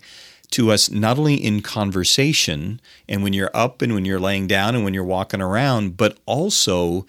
to 0.52 0.72
us, 0.72 0.90
not 0.90 1.18
only 1.18 1.36
in 1.36 1.62
conversation 1.62 2.80
and 3.10 3.24
when 3.24 3.34
you're 3.34 3.52
up 3.54 3.82
and 3.82 3.94
when 3.94 4.06
you're 4.06 4.20
laying 4.20 4.48
down 4.48 4.76
and 4.76 4.84
when 4.84 4.94
you're 4.94 5.04
walking 5.04 5.42
around, 5.42 5.98
but 5.98 6.18
also 6.26 7.06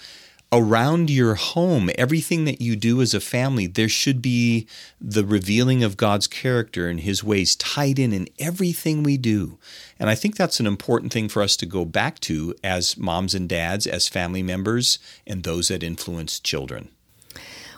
around 0.51 1.11
your 1.11 1.35
home, 1.35 1.91
everything 1.99 2.45
that 2.45 2.61
you 2.61 2.75
do 2.75 3.03
as 3.03 3.13
a 3.13 3.21
family, 3.21 3.67
there 3.67 3.89
should 3.89 4.23
be 4.23 4.67
the 5.01 5.25
revealing 5.25 5.83
of 5.83 5.97
God's 5.97 6.27
character 6.27 6.89
and 6.89 7.01
His 7.01 7.23
ways 7.23 7.55
tied 7.57 7.99
in 7.99 8.13
in 8.13 8.29
everything 8.39 9.03
we 9.03 9.17
do. 9.19 9.59
And 9.99 10.09
I 10.09 10.15
think 10.15 10.37
that's 10.37 10.61
an 10.61 10.67
important 10.67 11.13
thing 11.13 11.29
for 11.29 11.43
us 11.43 11.57
to 11.59 11.67
go 11.67 11.85
back 11.85 12.19
to 12.21 12.55
as 12.65 12.97
moms 12.97 13.35
and 13.35 13.49
dads, 13.49 13.87
as 13.87 14.09
family 14.09 14.43
members, 14.43 14.99
and 15.27 15.43
those 15.43 15.69
that 15.69 15.83
influence 15.83 16.41
children. 16.41 16.89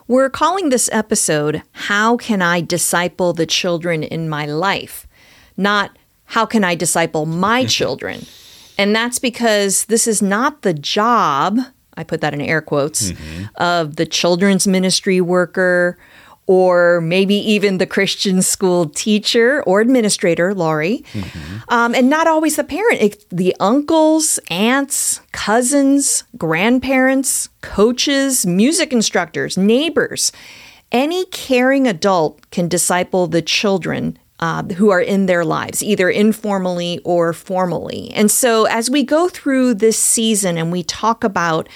We're 0.06 0.30
calling 0.30 0.68
this 0.68 0.88
episode, 0.92 1.62
How 1.72 2.16
Can 2.16 2.42
I 2.42 2.60
Disciple 2.60 3.32
the 3.32 3.46
Children 3.46 4.02
in 4.02 4.28
My 4.28 4.46
Life? 4.46 5.06
Not, 5.56 5.96
How 6.26 6.46
Can 6.46 6.64
I 6.64 6.74
Disciple 6.74 7.26
My 7.26 7.64
Children? 7.66 8.26
And 8.78 8.94
that's 8.94 9.18
because 9.18 9.84
this 9.86 10.06
is 10.06 10.22
not 10.22 10.62
the 10.62 10.72
job 10.72 11.58
I 11.96 12.04
put 12.04 12.20
that 12.20 12.34
in 12.34 12.40
air 12.40 12.62
quotes, 12.62 13.12
mm-hmm. 13.12 13.44
of 13.56 13.96
the 13.96 14.06
children's 14.06 14.66
ministry 14.66 15.20
worker 15.20 15.98
or 16.50 17.00
maybe 17.00 17.36
even 17.36 17.78
the 17.78 17.86
Christian 17.86 18.42
school 18.42 18.88
teacher 18.88 19.62
or 19.62 19.80
administrator, 19.80 20.52
Laurie, 20.52 21.04
mm-hmm. 21.12 21.58
um, 21.68 21.94
and 21.94 22.10
not 22.10 22.26
always 22.26 22.56
the 22.56 22.64
parent. 22.64 23.00
It, 23.00 23.24
the 23.30 23.54
uncles, 23.60 24.40
aunts, 24.50 25.20
cousins, 25.30 26.24
grandparents, 26.36 27.50
coaches, 27.60 28.44
music 28.46 28.92
instructors, 28.92 29.56
neighbors. 29.56 30.32
Any 30.90 31.24
caring 31.26 31.86
adult 31.86 32.50
can 32.50 32.66
disciple 32.66 33.28
the 33.28 33.42
children 33.42 34.18
uh, 34.40 34.64
who 34.64 34.90
are 34.90 35.00
in 35.00 35.26
their 35.26 35.44
lives, 35.44 35.82
either 35.82 36.08
informally 36.08 37.00
or 37.04 37.32
formally. 37.32 38.10
And 38.14 38.30
so, 38.30 38.64
as 38.64 38.90
we 38.90 39.02
go 39.04 39.28
through 39.28 39.74
this 39.74 39.98
season 39.98 40.56
and 40.58 40.72
we 40.72 40.82
talk 40.82 41.22
about 41.22 41.68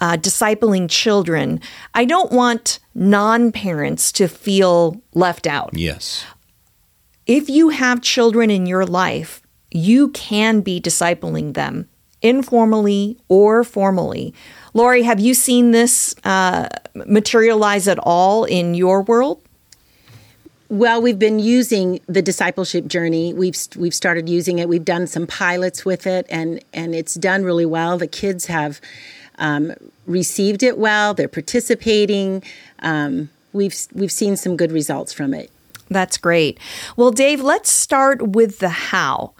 uh, 0.00 0.16
discipling 0.16 0.90
children, 0.90 1.60
I 1.94 2.04
don't 2.04 2.32
want 2.32 2.80
non 2.94 3.52
parents 3.52 4.12
to 4.12 4.28
feel 4.28 5.00
left 5.14 5.46
out. 5.46 5.70
Yes. 5.74 6.24
If 7.26 7.48
you 7.48 7.68
have 7.68 8.02
children 8.02 8.50
in 8.50 8.66
your 8.66 8.84
life, 8.84 9.40
you 9.70 10.08
can 10.08 10.62
be 10.62 10.80
discipling 10.80 11.54
them 11.54 11.88
informally 12.22 13.18
or 13.28 13.62
formally. 13.62 14.34
Laurie, 14.74 15.02
have 15.02 15.20
you 15.20 15.34
seen 15.34 15.70
this 15.70 16.14
uh, 16.24 16.68
materialize 16.94 17.88
at 17.88 17.98
all 18.02 18.44
in 18.44 18.74
your 18.74 19.02
world? 19.02 19.42
Well, 20.70 21.02
we've 21.02 21.18
been 21.18 21.40
using 21.40 22.00
the 22.06 22.22
discipleship 22.22 22.86
journey. 22.86 23.34
We've 23.34 23.56
we've 23.74 23.92
started 23.92 24.28
using 24.28 24.60
it. 24.60 24.68
We've 24.68 24.84
done 24.84 25.08
some 25.08 25.26
pilots 25.26 25.84
with 25.84 26.06
it, 26.06 26.26
and 26.30 26.62
and 26.72 26.94
it's 26.94 27.14
done 27.14 27.42
really 27.42 27.66
well. 27.66 27.98
The 27.98 28.06
kids 28.06 28.46
have 28.46 28.80
um, 29.38 29.72
received 30.06 30.62
it 30.62 30.78
well. 30.78 31.12
They're 31.12 31.26
participating. 31.26 32.44
Um, 32.78 33.30
we've 33.52 33.74
we've 33.92 34.12
seen 34.12 34.36
some 34.36 34.56
good 34.56 34.70
results 34.70 35.12
from 35.12 35.34
it. 35.34 35.50
That's 35.88 36.16
great. 36.16 36.60
Well, 36.96 37.10
Dave, 37.10 37.40
let's 37.40 37.68
start 37.68 38.22
with 38.22 38.60
the 38.60 38.68
how, 38.68 39.32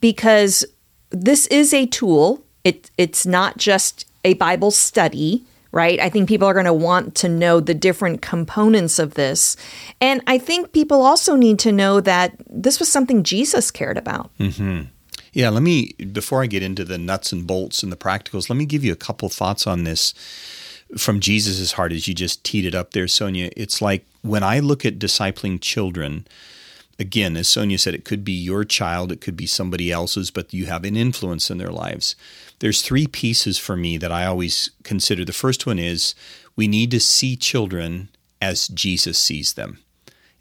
because 0.00 0.64
this 1.10 1.46
is 1.48 1.74
a 1.74 1.84
tool. 1.84 2.42
It 2.64 2.90
it's 2.96 3.26
not 3.26 3.58
just 3.58 4.06
a 4.24 4.32
Bible 4.32 4.70
study 4.70 5.44
right? 5.74 5.98
I 5.98 6.08
think 6.08 6.28
people 6.28 6.46
are 6.46 6.54
going 6.54 6.66
to 6.66 6.72
want 6.72 7.16
to 7.16 7.28
know 7.28 7.58
the 7.58 7.74
different 7.74 8.22
components 8.22 9.00
of 9.00 9.14
this. 9.14 9.56
And 10.00 10.22
I 10.28 10.38
think 10.38 10.72
people 10.72 11.02
also 11.02 11.34
need 11.34 11.58
to 11.60 11.72
know 11.72 12.00
that 12.00 12.36
this 12.48 12.78
was 12.78 12.90
something 12.90 13.24
Jesus 13.24 13.72
cared 13.72 13.98
about. 13.98 14.30
Mm-hmm. 14.38 14.82
Yeah, 15.32 15.48
let 15.48 15.64
me, 15.64 15.94
before 16.12 16.44
I 16.44 16.46
get 16.46 16.62
into 16.62 16.84
the 16.84 16.96
nuts 16.96 17.32
and 17.32 17.44
bolts 17.44 17.82
and 17.82 17.90
the 17.90 17.96
practicals, 17.96 18.48
let 18.48 18.56
me 18.56 18.66
give 18.66 18.84
you 18.84 18.92
a 18.92 18.96
couple 18.96 19.28
thoughts 19.28 19.66
on 19.66 19.82
this 19.82 20.14
from 20.96 21.18
Jesus' 21.18 21.72
heart 21.72 21.92
as 21.92 22.06
you 22.06 22.14
just 22.14 22.44
teed 22.44 22.64
it 22.64 22.74
up 22.74 22.92
there, 22.92 23.08
Sonia. 23.08 23.50
It's 23.56 23.82
like 23.82 24.06
when 24.22 24.44
I 24.44 24.60
look 24.60 24.86
at 24.86 25.00
discipling 25.00 25.60
children, 25.60 26.24
again, 26.98 27.36
as 27.36 27.48
Sonia 27.48 27.78
said, 27.78 27.94
it 27.94 28.04
could 28.04 28.24
be 28.24 28.32
your 28.32 28.64
child, 28.64 29.12
it 29.12 29.20
could 29.20 29.36
be 29.36 29.46
somebody 29.46 29.90
else's, 29.90 30.30
but 30.30 30.52
you 30.52 30.66
have 30.66 30.84
an 30.84 30.96
influence 30.96 31.50
in 31.50 31.58
their 31.58 31.70
lives. 31.70 32.16
There's 32.60 32.82
three 32.82 33.06
pieces 33.06 33.58
for 33.58 33.76
me 33.76 33.96
that 33.98 34.12
I 34.12 34.26
always 34.26 34.70
consider. 34.82 35.24
The 35.24 35.32
first 35.32 35.66
one 35.66 35.78
is 35.78 36.14
we 36.56 36.68
need 36.68 36.90
to 36.92 37.00
see 37.00 37.36
children 37.36 38.08
as 38.40 38.68
Jesus 38.68 39.18
sees 39.18 39.54
them. 39.54 39.78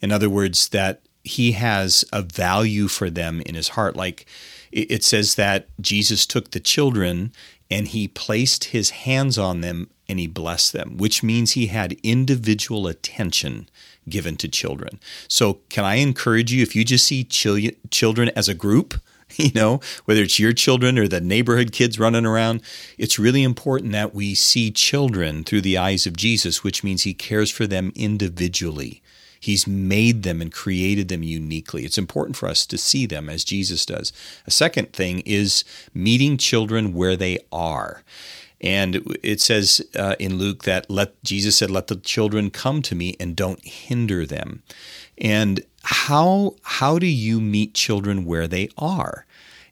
In 0.01 0.11
other 0.11 0.29
words, 0.29 0.69
that 0.69 1.01
he 1.23 1.53
has 1.53 2.03
a 2.11 2.21
value 2.21 2.87
for 2.87 3.09
them 3.09 3.41
in 3.45 3.55
his 3.55 3.69
heart. 3.69 3.95
Like 3.95 4.25
it 4.71 5.03
says 5.03 5.35
that 5.35 5.67
Jesus 5.79 6.25
took 6.25 6.51
the 6.51 6.59
children 6.59 7.31
and 7.69 7.87
he 7.87 8.07
placed 8.07 8.65
his 8.65 8.91
hands 8.91 9.37
on 9.37 9.61
them 9.61 9.89
and 10.07 10.19
he 10.19 10.27
blessed 10.27 10.73
them, 10.73 10.97
which 10.97 11.23
means 11.23 11.51
he 11.51 11.67
had 11.67 11.97
individual 12.03 12.87
attention 12.87 13.69
given 14.07 14.35
to 14.37 14.47
children. 14.47 14.99
So, 15.27 15.59
can 15.69 15.85
I 15.85 15.95
encourage 15.95 16.51
you 16.51 16.61
if 16.61 16.75
you 16.75 16.83
just 16.83 17.05
see 17.05 17.23
children 17.23 18.31
as 18.35 18.49
a 18.49 18.53
group, 18.53 18.95
you 19.37 19.51
know, 19.55 19.79
whether 20.05 20.21
it's 20.21 20.39
your 20.39 20.53
children 20.53 20.97
or 20.97 21.07
the 21.07 21.21
neighborhood 21.21 21.71
kids 21.71 21.99
running 21.99 22.25
around, 22.25 22.61
it's 22.97 23.19
really 23.19 23.43
important 23.43 23.91
that 23.93 24.13
we 24.13 24.35
see 24.35 24.71
children 24.71 25.43
through 25.43 25.61
the 25.61 25.77
eyes 25.77 26.05
of 26.05 26.17
Jesus, 26.17 26.63
which 26.63 26.83
means 26.83 27.03
he 27.03 27.13
cares 27.13 27.49
for 27.49 27.67
them 27.67 27.91
individually. 27.95 29.01
He's 29.43 29.67
made 29.67 30.23
them 30.23 30.41
and 30.41 30.53
created 30.53 31.09
them 31.09 31.21
uniquely. 31.21 31.83
It's 31.83 31.97
important 31.97 32.37
for 32.37 32.47
us 32.47 32.65
to 32.65 32.77
see 32.77 33.05
them 33.05 33.27
as 33.27 33.43
Jesus 33.43 33.85
does. 33.85 34.13
A 34.47 34.51
second 34.51 34.93
thing 34.93 35.19
is 35.25 35.65
meeting 35.93 36.37
children 36.37 36.93
where 36.93 37.17
they 37.17 37.39
are. 37.51 38.03
And 38.61 39.17
it 39.21 39.41
says 39.41 39.81
uh, 39.97 40.15
in 40.17 40.37
Luke 40.37 40.63
that 40.63 40.89
let 40.89 41.21
Jesus 41.25 41.57
said, 41.57 41.69
"Let 41.69 41.87
the 41.87 41.97
children 41.97 42.51
come 42.51 42.81
to 42.83 42.95
me 42.95 43.17
and 43.19 43.35
don't 43.35 43.61
hinder 43.65 44.25
them." 44.25 44.63
And 45.17 45.65
how 45.83 46.55
how 46.61 46.97
do 46.97 47.07
you 47.07 47.41
meet 47.41 47.73
children 47.73 48.23
where 48.23 48.47
they 48.47 48.69
are? 48.77 49.25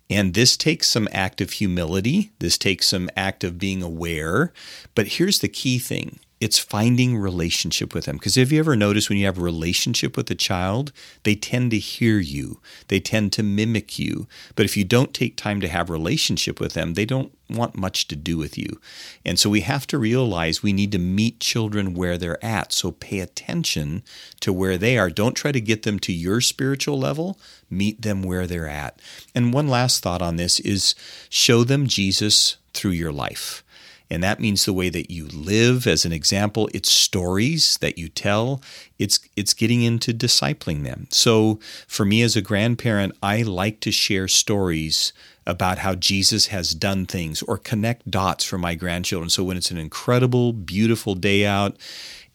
And 0.09 0.33
this 0.33 0.57
takes 0.57 0.89
some 0.89 1.07
act 1.13 1.39
of 1.39 1.51
humility. 1.51 2.31
This 2.39 2.57
takes 2.57 2.89
some 2.89 3.09
act 3.15 3.45
of 3.45 3.57
being 3.57 3.81
aware. 3.81 4.51
But 4.95 5.07
here's 5.07 5.39
the 5.39 5.47
key 5.47 5.79
thing 5.79 6.19
it's 6.41 6.57
finding 6.57 7.15
relationship 7.15 7.93
with 7.93 8.05
them. 8.05 8.17
Because 8.17 8.33
have 8.33 8.51
you 8.51 8.59
ever 8.59 8.75
noticed 8.75 9.09
when 9.09 9.19
you 9.19 9.27
have 9.27 9.37
relationship 9.37 10.17
with 10.17 10.29
a 10.31 10.35
child, 10.35 10.91
they 11.21 11.35
tend 11.35 11.69
to 11.69 11.77
hear 11.77 12.17
you, 12.17 12.59
they 12.87 12.99
tend 12.99 13.31
to 13.33 13.43
mimic 13.43 13.99
you. 13.99 14.27
But 14.55 14.65
if 14.65 14.75
you 14.75 14.83
don't 14.83 15.13
take 15.13 15.37
time 15.37 15.61
to 15.61 15.67
have 15.67 15.91
relationship 15.91 16.59
with 16.59 16.73
them, 16.73 16.95
they 16.95 17.05
don't 17.05 17.31
want 17.47 17.77
much 17.77 18.07
to 18.07 18.15
do 18.15 18.37
with 18.37 18.57
you. 18.57 18.79
And 19.23 19.37
so 19.37 19.51
we 19.51 19.61
have 19.61 19.85
to 19.87 19.99
realize 19.99 20.63
we 20.63 20.73
need 20.73 20.91
to 20.93 20.97
meet 20.97 21.39
children 21.39 21.93
where 21.93 22.17
they're 22.17 22.43
at. 22.43 22.73
So 22.73 22.91
pay 22.91 23.19
attention 23.19 24.01
to 24.39 24.51
where 24.51 24.79
they 24.79 24.97
are. 24.97 25.11
Don't 25.11 25.35
try 25.35 25.51
to 25.51 25.61
get 25.61 25.83
them 25.83 25.99
to 25.99 26.13
your 26.13 26.41
spiritual 26.41 26.97
level, 26.97 27.37
meet 27.69 28.01
them 28.01 28.23
where 28.23 28.47
they're 28.47 28.69
at. 28.69 28.99
And 29.35 29.53
one 29.53 29.67
last 29.67 30.01
thought 30.01 30.23
on 30.23 30.37
this 30.37 30.59
is 30.59 30.95
show 31.29 31.63
them 31.63 31.85
Jesus 31.85 32.57
through 32.73 32.91
your 32.91 33.11
life. 33.11 33.63
And 34.11 34.21
that 34.21 34.41
means 34.41 34.65
the 34.65 34.73
way 34.73 34.89
that 34.89 35.09
you 35.09 35.27
live 35.27 35.87
as 35.87 36.03
an 36.03 36.11
example. 36.11 36.69
It's 36.73 36.91
stories 36.91 37.77
that 37.77 37.97
you 37.97 38.09
tell. 38.09 38.61
It's 38.99 39.19
it's 39.37 39.53
getting 39.53 39.83
into 39.83 40.13
discipling 40.13 40.83
them. 40.83 41.07
So 41.11 41.61
for 41.87 42.05
me 42.05 42.21
as 42.21 42.35
a 42.35 42.41
grandparent, 42.41 43.15
I 43.23 43.41
like 43.43 43.79
to 43.79 43.91
share 43.91 44.27
stories 44.27 45.13
about 45.47 45.79
how 45.79 45.95
Jesus 45.95 46.47
has 46.47 46.75
done 46.75 47.05
things 47.05 47.41
or 47.43 47.57
connect 47.57 48.11
dots 48.11 48.43
for 48.43 48.57
my 48.57 48.75
grandchildren. 48.75 49.29
So 49.29 49.45
when 49.45 49.55
it's 49.55 49.71
an 49.71 49.77
incredible, 49.77 50.51
beautiful 50.51 51.15
day 51.15 51.45
out 51.45 51.77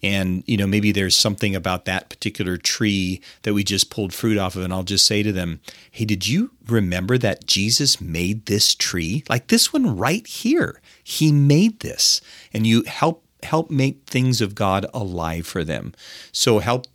and 0.03 0.45
you 0.47 0.57
know 0.57 0.67
maybe 0.67 0.93
there's 0.93 1.17
something 1.17 1.55
about 1.55 1.85
that 1.85 2.09
particular 2.09 2.57
tree 2.57 3.21
that 3.43 3.55
we 3.55 3.65
just 3.65 3.91
pulled 3.91 4.13
fruit 4.13 4.39
off 4.39 4.57
of 4.57 4.63
and 4.63 4.73
I'll 4.73 4.83
just 4.83 5.07
say 5.07 5.23
to 5.23 5.33
them, 5.33 5.61
"Hey, 5.91 6.05
did 6.05 6.27
you 6.27 6.53
remember 6.69 7.19
that 7.19 7.47
Jesus 7.47 8.01
made 8.01 8.47
this 8.47 8.75
tree? 8.75 9.25
Like 9.29 9.49
this 9.49 9.73
one 9.73 9.97
right 9.97 10.27
here. 10.27 10.81
He 11.03 11.33
made 11.33 11.81
this." 11.81 12.21
And 12.53 12.67
you 12.67 12.83
help 12.87 13.25
help 13.43 13.71
make 13.71 14.03
things 14.07 14.41
of 14.41 14.55
God 14.55 14.87
alive 14.93 15.47
for 15.47 15.65
them. 15.65 15.95
So 16.33 16.59
help, 16.59 16.87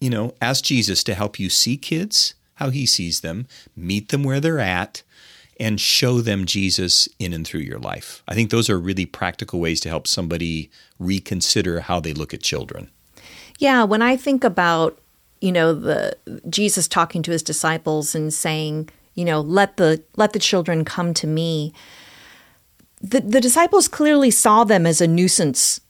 you 0.00 0.10
know, 0.10 0.34
ask 0.40 0.64
Jesus 0.64 1.04
to 1.04 1.14
help 1.14 1.38
you 1.38 1.48
see 1.48 1.76
kids 1.76 2.34
how 2.54 2.68
he 2.68 2.84
sees 2.84 3.20
them, 3.20 3.46
meet 3.74 4.10
them 4.10 4.22
where 4.22 4.38
they're 4.38 4.58
at, 4.58 5.02
and 5.60 5.78
show 5.78 6.22
them 6.22 6.46
Jesus 6.46 7.08
in 7.18 7.32
and 7.34 7.46
through 7.46 7.60
your 7.60 7.78
life. 7.78 8.22
I 8.26 8.34
think 8.34 8.50
those 8.50 8.70
are 8.70 8.80
really 8.80 9.06
practical 9.06 9.60
ways 9.60 9.78
to 9.80 9.90
help 9.90 10.06
somebody 10.08 10.70
reconsider 10.98 11.80
how 11.80 12.00
they 12.00 12.14
look 12.14 12.32
at 12.32 12.42
children. 12.42 12.90
Yeah, 13.58 13.84
when 13.84 14.00
I 14.00 14.16
think 14.16 14.42
about, 14.42 14.98
you 15.40 15.52
know, 15.52 15.74
the 15.74 16.16
Jesus 16.48 16.88
talking 16.88 17.22
to 17.22 17.30
his 17.30 17.42
disciples 17.42 18.14
and 18.14 18.32
saying, 18.32 18.88
you 19.14 19.24
know, 19.24 19.40
let 19.40 19.76
the 19.76 20.02
let 20.16 20.32
the 20.32 20.38
children 20.38 20.84
come 20.84 21.12
to 21.14 21.26
me. 21.26 21.74
The 23.02 23.20
the 23.20 23.40
disciples 23.40 23.86
clearly 23.86 24.30
saw 24.30 24.64
them 24.64 24.86
as 24.86 25.02
a 25.02 25.06
nuisance, 25.06 25.80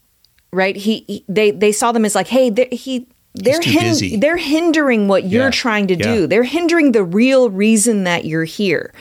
right? 0.53 0.75
He, 0.75 1.05
he 1.07 1.25
they 1.29 1.53
they 1.53 1.71
saw 1.71 1.93
them 1.93 2.05
as 2.05 2.17
like, 2.17 2.29
hey, 2.29 2.50
he 2.73 3.07
they're 3.35 3.62
hin- 3.62 4.19
they're 4.19 4.37
hindering 4.37 5.07
what 5.07 5.25
you're 5.25 5.45
yeah. 5.45 5.50
trying 5.50 5.87
to 5.87 5.97
do. 5.97 6.27
They're 6.27 6.43
hindering 6.43 6.93
the 6.93 7.05
real 7.05 7.49
reason 7.49 8.05
that 8.05 8.25
you're 8.25 8.45
here. 8.45 8.93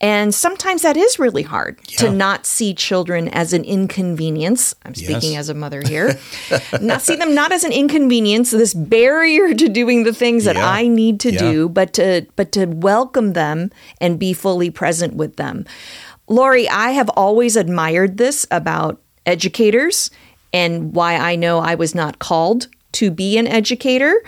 And 0.00 0.34
sometimes 0.34 0.82
that 0.82 0.96
is 0.96 1.18
really 1.18 1.42
hard 1.42 1.78
yeah. 1.88 1.98
to 1.98 2.10
not 2.10 2.46
see 2.46 2.74
children 2.74 3.28
as 3.28 3.52
an 3.52 3.64
inconvenience. 3.64 4.74
I'm 4.84 4.94
speaking 4.94 5.32
yes. 5.32 5.40
as 5.40 5.48
a 5.48 5.54
mother 5.54 5.82
here. 5.86 6.18
not 6.80 7.00
see 7.00 7.16
them 7.16 7.34
not 7.34 7.52
as 7.52 7.64
an 7.64 7.72
inconvenience, 7.72 8.50
this 8.50 8.74
barrier 8.74 9.54
to 9.54 9.68
doing 9.68 10.02
the 10.02 10.12
things 10.12 10.44
that 10.44 10.56
yeah. 10.56 10.68
I 10.68 10.88
need 10.88 11.20
to 11.20 11.32
yeah. 11.32 11.38
do, 11.38 11.68
but 11.68 11.92
to 11.94 12.26
but 12.36 12.52
to 12.52 12.66
welcome 12.66 13.32
them 13.32 13.70
and 14.00 14.18
be 14.18 14.32
fully 14.32 14.70
present 14.70 15.14
with 15.14 15.36
them. 15.36 15.64
Laurie, 16.28 16.68
I 16.68 16.90
have 16.90 17.08
always 17.10 17.56
admired 17.56 18.16
this 18.16 18.46
about 18.50 19.00
educators 19.26 20.10
and 20.52 20.94
why 20.94 21.16
I 21.16 21.36
know 21.36 21.58
I 21.58 21.74
was 21.74 21.94
not 21.94 22.18
called 22.18 22.68
to 22.92 23.10
be 23.10 23.38
an 23.38 23.46
educator 23.46 24.22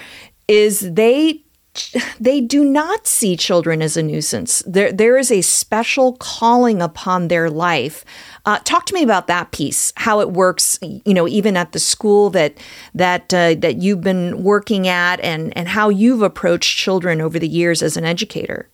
is 0.48 0.80
they 0.80 1.42
they 2.20 2.40
do 2.40 2.64
not 2.64 3.06
see 3.06 3.36
children 3.36 3.82
as 3.82 3.96
a 3.96 4.02
nuisance. 4.02 4.62
There, 4.66 4.92
there 4.92 5.16
is 5.16 5.30
a 5.30 5.42
special 5.42 6.14
calling 6.14 6.82
upon 6.82 7.28
their 7.28 7.50
life. 7.50 8.04
Uh, 8.44 8.58
talk 8.64 8.86
to 8.86 8.94
me 8.94 9.02
about 9.02 9.26
that 9.26 9.50
piece, 9.50 9.92
how 9.96 10.20
it 10.20 10.30
works. 10.30 10.78
You 10.82 11.14
know, 11.14 11.26
even 11.26 11.56
at 11.56 11.72
the 11.72 11.78
school 11.78 12.30
that 12.30 12.56
that 12.94 13.32
uh, 13.34 13.54
that 13.58 13.76
you've 13.78 14.02
been 14.02 14.42
working 14.42 14.86
at, 14.86 15.20
and 15.20 15.56
and 15.56 15.68
how 15.68 15.88
you've 15.88 16.22
approached 16.22 16.78
children 16.78 17.20
over 17.20 17.38
the 17.38 17.48
years 17.48 17.82
as 17.82 17.96
an 17.96 18.04
educator. 18.04 18.68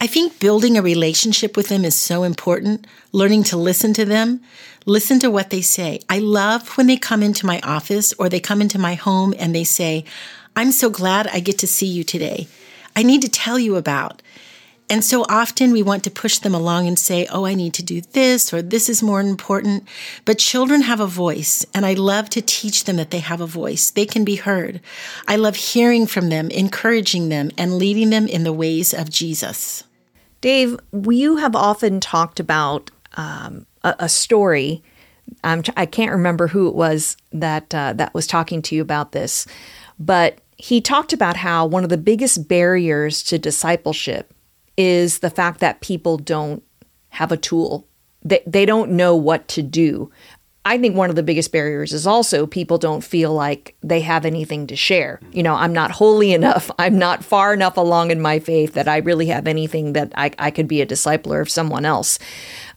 I 0.00 0.06
think 0.06 0.38
building 0.40 0.76
a 0.76 0.82
relationship 0.82 1.56
with 1.56 1.68
them 1.68 1.84
is 1.84 1.94
so 1.94 2.22
important. 2.22 2.86
Learning 3.12 3.42
to 3.44 3.56
listen 3.56 3.94
to 3.94 4.04
them, 4.04 4.42
listen 4.84 5.18
to 5.20 5.30
what 5.30 5.48
they 5.48 5.62
say. 5.62 6.00
I 6.10 6.18
love 6.18 6.76
when 6.76 6.86
they 6.86 6.98
come 6.98 7.22
into 7.22 7.46
my 7.46 7.60
office 7.62 8.12
or 8.18 8.28
they 8.28 8.40
come 8.40 8.60
into 8.60 8.78
my 8.78 8.94
home 8.94 9.32
and 9.38 9.54
they 9.54 9.64
say, 9.64 10.04
I'm 10.56 10.72
so 10.72 10.88
glad 10.88 11.26
I 11.28 11.40
get 11.40 11.58
to 11.58 11.66
see 11.66 11.86
you 11.86 12.02
today. 12.02 12.48
I 12.96 13.02
need 13.02 13.20
to 13.22 13.28
tell 13.28 13.58
you 13.58 13.76
about. 13.76 14.22
And 14.88 15.04
so 15.04 15.26
often 15.28 15.72
we 15.72 15.82
want 15.82 16.04
to 16.04 16.10
push 16.10 16.38
them 16.38 16.54
along 16.54 16.86
and 16.86 16.98
say, 16.98 17.26
oh, 17.30 17.44
I 17.44 17.54
need 17.54 17.74
to 17.74 17.82
do 17.82 18.00
this 18.00 18.54
or 18.54 18.62
this 18.62 18.88
is 18.88 19.02
more 19.02 19.20
important. 19.20 19.86
But 20.24 20.38
children 20.38 20.82
have 20.82 21.00
a 21.00 21.06
voice, 21.06 21.66
and 21.74 21.84
I 21.84 21.94
love 21.94 22.30
to 22.30 22.40
teach 22.40 22.84
them 22.84 22.96
that 22.96 23.10
they 23.10 23.18
have 23.18 23.40
a 23.40 23.46
voice. 23.46 23.90
They 23.90 24.06
can 24.06 24.24
be 24.24 24.36
heard. 24.36 24.80
I 25.26 25.36
love 25.36 25.56
hearing 25.56 26.06
from 26.06 26.28
them, 26.28 26.50
encouraging 26.50 27.28
them, 27.28 27.50
and 27.58 27.78
leading 27.78 28.10
them 28.10 28.26
in 28.28 28.44
the 28.44 28.52
ways 28.52 28.94
of 28.94 29.10
Jesus. 29.10 29.82
Dave, 30.40 30.78
you 30.92 31.36
have 31.36 31.56
often 31.56 31.98
talked 31.98 32.38
about 32.38 32.90
um, 33.16 33.66
a, 33.82 33.96
a, 33.98 34.08
story. 34.08 34.84
I'm 35.42 35.64
I 35.76 35.86
can't 35.86 36.12
remember 36.12 36.46
who 36.46 36.68
it 36.68 36.74
was 36.74 37.16
that 37.32 37.74
uh, 37.74 37.94
that 37.94 38.14
was 38.14 38.26
talking 38.26 38.62
to 38.62 38.76
you 38.76 38.82
about 38.82 39.12
this, 39.12 39.46
but 39.98 40.38
he 40.56 40.80
talked 40.80 41.12
about 41.12 41.36
how 41.36 41.66
one 41.66 41.84
of 41.84 41.90
the 41.90 41.98
biggest 41.98 42.48
barriers 42.48 43.22
to 43.24 43.38
discipleship 43.38 44.32
is 44.76 45.18
the 45.18 45.30
fact 45.30 45.60
that 45.60 45.80
people 45.80 46.18
don't 46.18 46.62
have 47.10 47.32
a 47.32 47.36
tool. 47.36 47.86
They, 48.22 48.42
they 48.46 48.66
don't 48.66 48.92
know 48.92 49.14
what 49.14 49.48
to 49.48 49.62
do. 49.62 50.10
I 50.66 50.78
think 50.78 50.96
one 50.96 51.10
of 51.10 51.16
the 51.16 51.22
biggest 51.22 51.52
barriers 51.52 51.92
is 51.92 52.08
also 52.08 52.44
people 52.44 52.76
don't 52.76 53.04
feel 53.04 53.32
like 53.32 53.76
they 53.84 54.00
have 54.00 54.24
anything 54.24 54.66
to 54.66 54.74
share. 54.74 55.20
You 55.30 55.44
know, 55.44 55.54
I'm 55.54 55.72
not 55.72 55.92
holy 55.92 56.32
enough. 56.40 56.72
I'm 56.76 56.98
not 56.98 57.24
far 57.24 57.54
enough 57.54 57.76
along 57.76 58.10
in 58.10 58.20
my 58.20 58.40
faith 58.40 58.74
that 58.74 58.88
I 58.88 58.96
really 58.96 59.26
have 59.26 59.46
anything 59.46 59.92
that 59.92 60.12
I, 60.16 60.32
I 60.40 60.50
could 60.50 60.66
be 60.66 60.82
a 60.82 60.86
discipler 60.86 61.40
of 61.40 61.48
someone 61.48 61.84
else. 61.84 62.18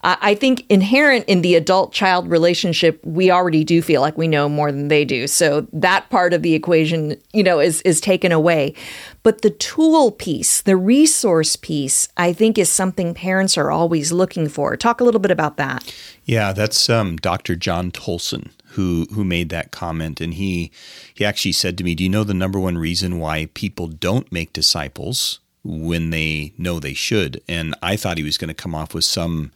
I 0.01 0.35
think 0.35 0.65
inherent 0.69 1.25
in 1.27 1.41
the 1.41 1.55
adult 1.55 1.91
child 1.91 2.29
relationship, 2.29 3.01
we 3.03 3.31
already 3.31 3.65
do 3.65 3.81
feel 3.81 3.99
like 3.99 4.17
we 4.17 4.29
know 4.29 4.47
more 4.47 4.71
than 4.71 4.87
they 4.87 5.03
do. 5.03 5.27
So 5.27 5.67
that 5.73 6.09
part 6.09 6.31
of 6.33 6.41
the 6.41 6.53
equation, 6.53 7.17
you 7.33 7.43
know, 7.43 7.59
is, 7.59 7.81
is 7.81 7.99
taken 7.99 8.31
away. 8.31 8.75
But 9.23 9.41
the 9.41 9.49
tool 9.49 10.11
piece, 10.11 10.61
the 10.61 10.77
resource 10.77 11.57
piece, 11.57 12.07
I 12.15 12.31
think 12.31 12.57
is 12.57 12.69
something 12.69 13.13
parents 13.13 13.57
are 13.57 13.71
always 13.71 14.13
looking 14.13 14.47
for. 14.47 14.77
Talk 14.77 15.01
a 15.01 15.03
little 15.03 15.19
bit 15.19 15.31
about 15.31 15.57
that. 15.57 15.93
Yeah, 16.29 16.53
that's 16.53 16.91
um, 16.91 17.15
Dr. 17.15 17.55
John 17.55 17.89
Tolson 17.89 18.51
who 18.73 19.07
who 19.15 19.23
made 19.23 19.49
that 19.49 19.71
comment, 19.71 20.21
and 20.21 20.35
he 20.35 20.71
he 21.11 21.25
actually 21.25 21.53
said 21.53 21.75
to 21.79 21.83
me, 21.83 21.95
"Do 21.95 22.03
you 22.03 22.09
know 22.09 22.23
the 22.23 22.35
number 22.35 22.59
one 22.59 22.77
reason 22.77 23.17
why 23.17 23.47
people 23.55 23.87
don't 23.87 24.31
make 24.31 24.53
disciples 24.53 25.39
when 25.63 26.11
they 26.11 26.53
know 26.55 26.79
they 26.79 26.93
should?" 26.93 27.41
And 27.49 27.73
I 27.81 27.95
thought 27.95 28.19
he 28.19 28.23
was 28.23 28.37
going 28.37 28.49
to 28.49 28.53
come 28.53 28.75
off 28.75 28.93
with 28.93 29.05
some 29.05 29.51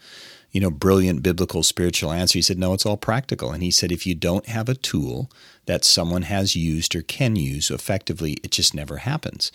you 0.54 0.62
know, 0.62 0.70
brilliant 0.70 1.24
biblical 1.24 1.64
spiritual 1.64 2.12
answer. 2.12 2.38
He 2.38 2.44
said, 2.44 2.60
no, 2.60 2.74
it's 2.74 2.86
all 2.86 2.96
practical. 2.96 3.52
And 3.52 3.64
he 3.64 3.72
said, 3.72 3.92
if 3.92 4.06
you 4.06 4.14
don't 4.14 4.46
have 4.46 4.70
a 4.70 4.76
tool 4.76 5.30
that 5.66 5.84
someone 5.84 6.22
has 6.22 6.56
used 6.56 6.96
or 6.96 7.02
can 7.02 7.36
use 7.36 7.72
effectively, 7.72 8.34
it 8.44 8.52
just 8.52 8.76
never 8.76 8.98
happens. 8.98 9.52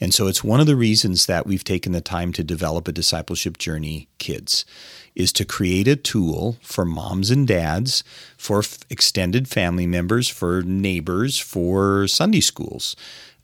And 0.00 0.14
so 0.14 0.26
it's 0.26 0.42
one 0.42 0.58
of 0.58 0.66
the 0.66 0.74
reasons 0.74 1.26
that 1.26 1.46
we've 1.46 1.64
taken 1.64 1.92
the 1.92 2.00
time 2.00 2.32
to 2.32 2.42
develop 2.42 2.88
a 2.88 2.92
discipleship 2.92 3.58
journey 3.58 4.08
kids 4.16 4.64
is 5.14 5.32
to 5.34 5.44
create 5.44 5.86
a 5.86 5.96
tool 5.96 6.56
for 6.62 6.86
moms 6.86 7.30
and 7.30 7.46
dads, 7.46 8.02
for 8.38 8.60
f- 8.60 8.78
extended 8.88 9.48
family 9.48 9.86
members, 9.86 10.28
for 10.28 10.62
neighbors, 10.62 11.38
for 11.38 12.08
Sunday 12.08 12.40
schools. 12.40 12.96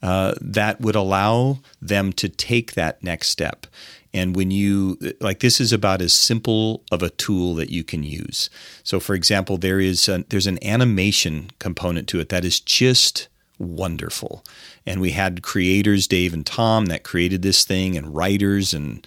Uh, 0.05 0.35
that 0.39 0.83
would 0.83 0.95
allow 0.95 1.57
them 1.81 2.13
to 2.13 2.29
take 2.29 2.75
that 2.75 3.03
next 3.03 3.31
step. 3.31 3.67
And 4.13 4.37
when 4.37 4.51
you, 4.51 4.99
like, 5.19 5.41
this 5.41 5.63
is 5.63 5.73
about 5.73 6.03
as 6.03 6.13
simple 6.13 6.83
of 6.93 7.03
a 7.03 7.09
tool 7.09 7.55
that 7.55 7.71
you 7.71 7.83
can 7.83 8.03
use. 8.03 8.51
So, 8.83 9.01
for 9.01 9.15
example, 9.15 9.57
there 9.57 9.81
is 9.81 10.11
there's 10.29 10.47
an 10.47 10.63
animation 10.63 11.51
component 11.59 12.07
to 12.09 12.21
it 12.21 12.29
that 12.29 12.45
is 12.45 12.61
just 12.61 13.29
wonderful. 13.59 14.45
And 14.85 15.01
we 15.01 15.13
had 15.13 15.43
creators, 15.43 16.07
Dave 16.07 16.35
and 16.35 16.45
Tom, 16.45 16.85
that 16.87 17.03
created 17.03 17.41
this 17.41 17.65
thing, 17.65 17.97
and 17.97 18.15
writers 18.15 18.75
and 18.75 19.07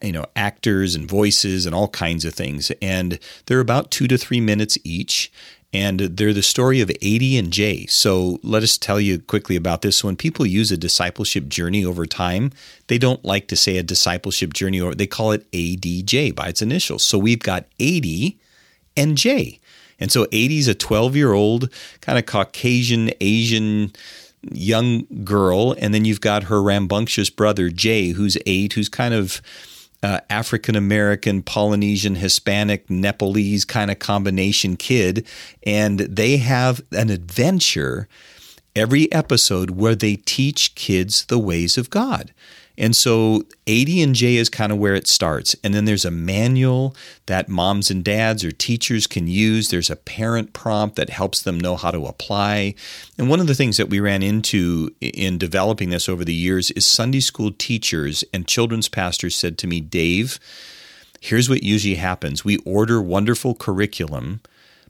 you 0.00 0.12
know 0.12 0.24
actors 0.34 0.94
and 0.94 1.06
voices 1.06 1.66
and 1.66 1.74
all 1.74 1.88
kinds 1.88 2.24
of 2.24 2.32
things. 2.32 2.72
And 2.80 3.18
they're 3.46 3.60
about 3.60 3.90
two 3.90 4.08
to 4.08 4.16
three 4.16 4.40
minutes 4.40 4.78
each. 4.82 5.30
And 5.72 6.00
they're 6.00 6.34
the 6.34 6.42
story 6.42 6.82
of 6.82 6.90
AD 6.90 7.22
and 7.22 7.50
Jay. 7.50 7.86
So 7.86 8.38
let 8.42 8.62
us 8.62 8.76
tell 8.76 9.00
you 9.00 9.18
quickly 9.18 9.56
about 9.56 9.80
this. 9.80 10.04
When 10.04 10.16
people 10.16 10.44
use 10.44 10.70
a 10.70 10.76
discipleship 10.76 11.48
journey 11.48 11.82
over 11.82 12.04
time, 12.04 12.52
they 12.88 12.98
don't 12.98 13.24
like 13.24 13.48
to 13.48 13.56
say 13.56 13.78
a 13.78 13.82
discipleship 13.82 14.52
journey, 14.52 14.80
or 14.80 14.94
they 14.94 15.06
call 15.06 15.32
it 15.32 15.50
ADJ 15.52 16.34
by 16.34 16.48
its 16.48 16.60
initials. 16.60 17.02
So 17.02 17.16
we've 17.16 17.38
got 17.38 17.64
AD 17.80 18.06
and 18.96 19.16
Jay. 19.16 19.60
And 19.98 20.12
so 20.12 20.24
AD 20.24 20.32
is 20.32 20.68
a 20.68 20.74
12 20.74 21.16
year 21.16 21.32
old 21.32 21.72
kind 22.00 22.18
of 22.18 22.26
Caucasian, 22.26 23.10
Asian 23.20 23.92
young 24.50 25.06
girl. 25.24 25.74
And 25.78 25.94
then 25.94 26.04
you've 26.04 26.20
got 26.20 26.44
her 26.44 26.62
rambunctious 26.62 27.30
brother, 27.30 27.70
Jay, 27.70 28.10
who's 28.10 28.36
eight, 28.44 28.72
who's 28.72 28.88
kind 28.88 29.14
of 29.14 29.40
uh, 30.02 30.20
African 30.28 30.74
American, 30.74 31.42
Polynesian, 31.42 32.16
Hispanic, 32.16 32.90
Nepalese 32.90 33.64
kind 33.64 33.90
of 33.90 33.98
combination 33.98 34.76
kid. 34.76 35.26
And 35.64 36.00
they 36.00 36.38
have 36.38 36.82
an 36.92 37.10
adventure 37.10 38.08
every 38.74 39.10
episode 39.12 39.70
where 39.70 39.94
they 39.94 40.16
teach 40.16 40.74
kids 40.74 41.26
the 41.26 41.38
ways 41.38 41.78
of 41.78 41.90
God. 41.90 42.32
And 42.78 42.96
so 42.96 43.44
AD 43.66 43.88
and 43.88 44.14
Jay 44.14 44.36
is 44.36 44.48
kind 44.48 44.72
of 44.72 44.78
where 44.78 44.94
it 44.94 45.06
starts. 45.06 45.54
And 45.62 45.74
then 45.74 45.84
there's 45.84 46.04
a 46.04 46.10
manual 46.10 46.96
that 47.26 47.48
moms 47.48 47.90
and 47.90 48.02
dads 48.02 48.44
or 48.44 48.50
teachers 48.50 49.06
can 49.06 49.26
use. 49.26 49.68
There's 49.68 49.90
a 49.90 49.96
parent 49.96 50.52
prompt 50.52 50.96
that 50.96 51.10
helps 51.10 51.42
them 51.42 51.60
know 51.60 51.76
how 51.76 51.90
to 51.90 52.06
apply. 52.06 52.74
And 53.18 53.28
one 53.28 53.40
of 53.40 53.46
the 53.46 53.54
things 53.54 53.76
that 53.76 53.90
we 53.90 54.00
ran 54.00 54.22
into 54.22 54.94
in 55.00 55.38
developing 55.38 55.90
this 55.90 56.08
over 56.08 56.24
the 56.24 56.34
years 56.34 56.70
is 56.72 56.86
Sunday 56.86 57.20
school 57.20 57.52
teachers 57.52 58.24
and 58.32 58.48
children's 58.48 58.88
pastors 58.88 59.34
said 59.34 59.58
to 59.58 59.66
me, 59.66 59.80
Dave, 59.80 60.38
here's 61.20 61.48
what 61.48 61.62
usually 61.62 61.96
happens. 61.96 62.44
We 62.44 62.56
order 62.58 63.00
wonderful 63.00 63.54
curriculum 63.54 64.40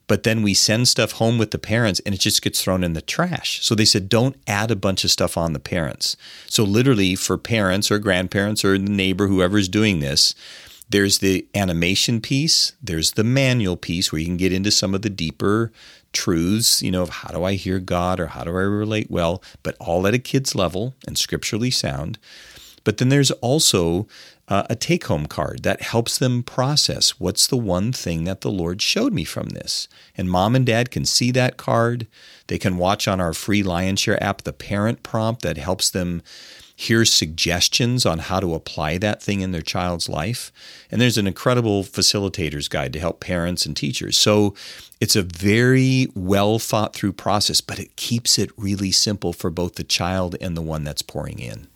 but 0.06 0.24
then 0.24 0.42
we 0.42 0.54
send 0.54 0.88
stuff 0.88 1.12
home 1.12 1.38
with 1.38 1.50
the 1.52 1.58
parents 1.58 2.00
and 2.04 2.14
it 2.14 2.20
just 2.20 2.42
gets 2.42 2.62
thrown 2.62 2.84
in 2.84 2.92
the 2.92 3.02
trash. 3.02 3.64
So 3.64 3.74
they 3.74 3.84
said, 3.84 4.08
don't 4.08 4.36
add 4.46 4.70
a 4.70 4.76
bunch 4.76 5.04
of 5.04 5.10
stuff 5.10 5.36
on 5.36 5.52
the 5.52 5.60
parents. 5.60 6.16
So, 6.46 6.64
literally, 6.64 7.14
for 7.14 7.38
parents 7.38 7.90
or 7.90 7.98
grandparents 7.98 8.64
or 8.64 8.78
the 8.78 8.90
neighbor, 8.90 9.28
whoever's 9.28 9.68
doing 9.68 10.00
this, 10.00 10.34
there's 10.88 11.18
the 11.18 11.46
animation 11.54 12.20
piece, 12.20 12.72
there's 12.82 13.12
the 13.12 13.24
manual 13.24 13.76
piece 13.76 14.12
where 14.12 14.20
you 14.20 14.26
can 14.26 14.36
get 14.36 14.52
into 14.52 14.70
some 14.70 14.94
of 14.94 15.02
the 15.02 15.10
deeper 15.10 15.72
truths, 16.12 16.82
you 16.82 16.90
know, 16.90 17.02
of 17.02 17.08
how 17.08 17.30
do 17.30 17.44
I 17.44 17.54
hear 17.54 17.78
God 17.78 18.20
or 18.20 18.28
how 18.28 18.44
do 18.44 18.50
I 18.50 18.62
relate 18.62 19.10
well, 19.10 19.42
but 19.62 19.76
all 19.80 20.06
at 20.06 20.14
a 20.14 20.18
kid's 20.18 20.54
level 20.54 20.94
and 21.06 21.16
scripturally 21.16 21.70
sound. 21.70 22.18
But 22.84 22.98
then 22.98 23.08
there's 23.08 23.30
also 23.30 24.06
uh, 24.52 24.66
a 24.68 24.76
take 24.76 25.06
home 25.06 25.24
card 25.24 25.62
that 25.62 25.80
helps 25.80 26.18
them 26.18 26.42
process 26.42 27.18
what's 27.18 27.46
the 27.46 27.56
one 27.56 27.90
thing 27.90 28.24
that 28.24 28.42
the 28.42 28.50
Lord 28.50 28.82
showed 28.82 29.14
me 29.14 29.24
from 29.24 29.48
this. 29.48 29.88
And 30.14 30.30
mom 30.30 30.54
and 30.54 30.66
dad 30.66 30.90
can 30.90 31.06
see 31.06 31.30
that 31.30 31.56
card. 31.56 32.06
They 32.48 32.58
can 32.58 32.76
watch 32.76 33.08
on 33.08 33.18
our 33.18 33.32
free 33.32 33.62
Lionshare 33.62 34.20
app 34.20 34.42
the 34.42 34.52
parent 34.52 35.02
prompt 35.02 35.40
that 35.40 35.56
helps 35.56 35.88
them 35.88 36.20
hear 36.76 37.06
suggestions 37.06 38.04
on 38.04 38.18
how 38.18 38.40
to 38.40 38.52
apply 38.52 38.98
that 38.98 39.22
thing 39.22 39.40
in 39.40 39.52
their 39.52 39.62
child's 39.62 40.10
life. 40.10 40.52
And 40.90 41.00
there's 41.00 41.16
an 41.16 41.26
incredible 41.26 41.82
facilitator's 41.82 42.68
guide 42.68 42.92
to 42.92 43.00
help 43.00 43.20
parents 43.20 43.64
and 43.64 43.74
teachers. 43.74 44.18
So 44.18 44.54
it's 45.00 45.16
a 45.16 45.22
very 45.22 46.08
well 46.14 46.58
thought 46.58 46.94
through 46.94 47.14
process, 47.14 47.62
but 47.62 47.78
it 47.78 47.96
keeps 47.96 48.38
it 48.38 48.50
really 48.58 48.90
simple 48.90 49.32
for 49.32 49.48
both 49.48 49.76
the 49.76 49.82
child 49.82 50.36
and 50.42 50.58
the 50.58 50.62
one 50.62 50.84
that's 50.84 51.00
pouring 51.00 51.38
in. 51.38 51.68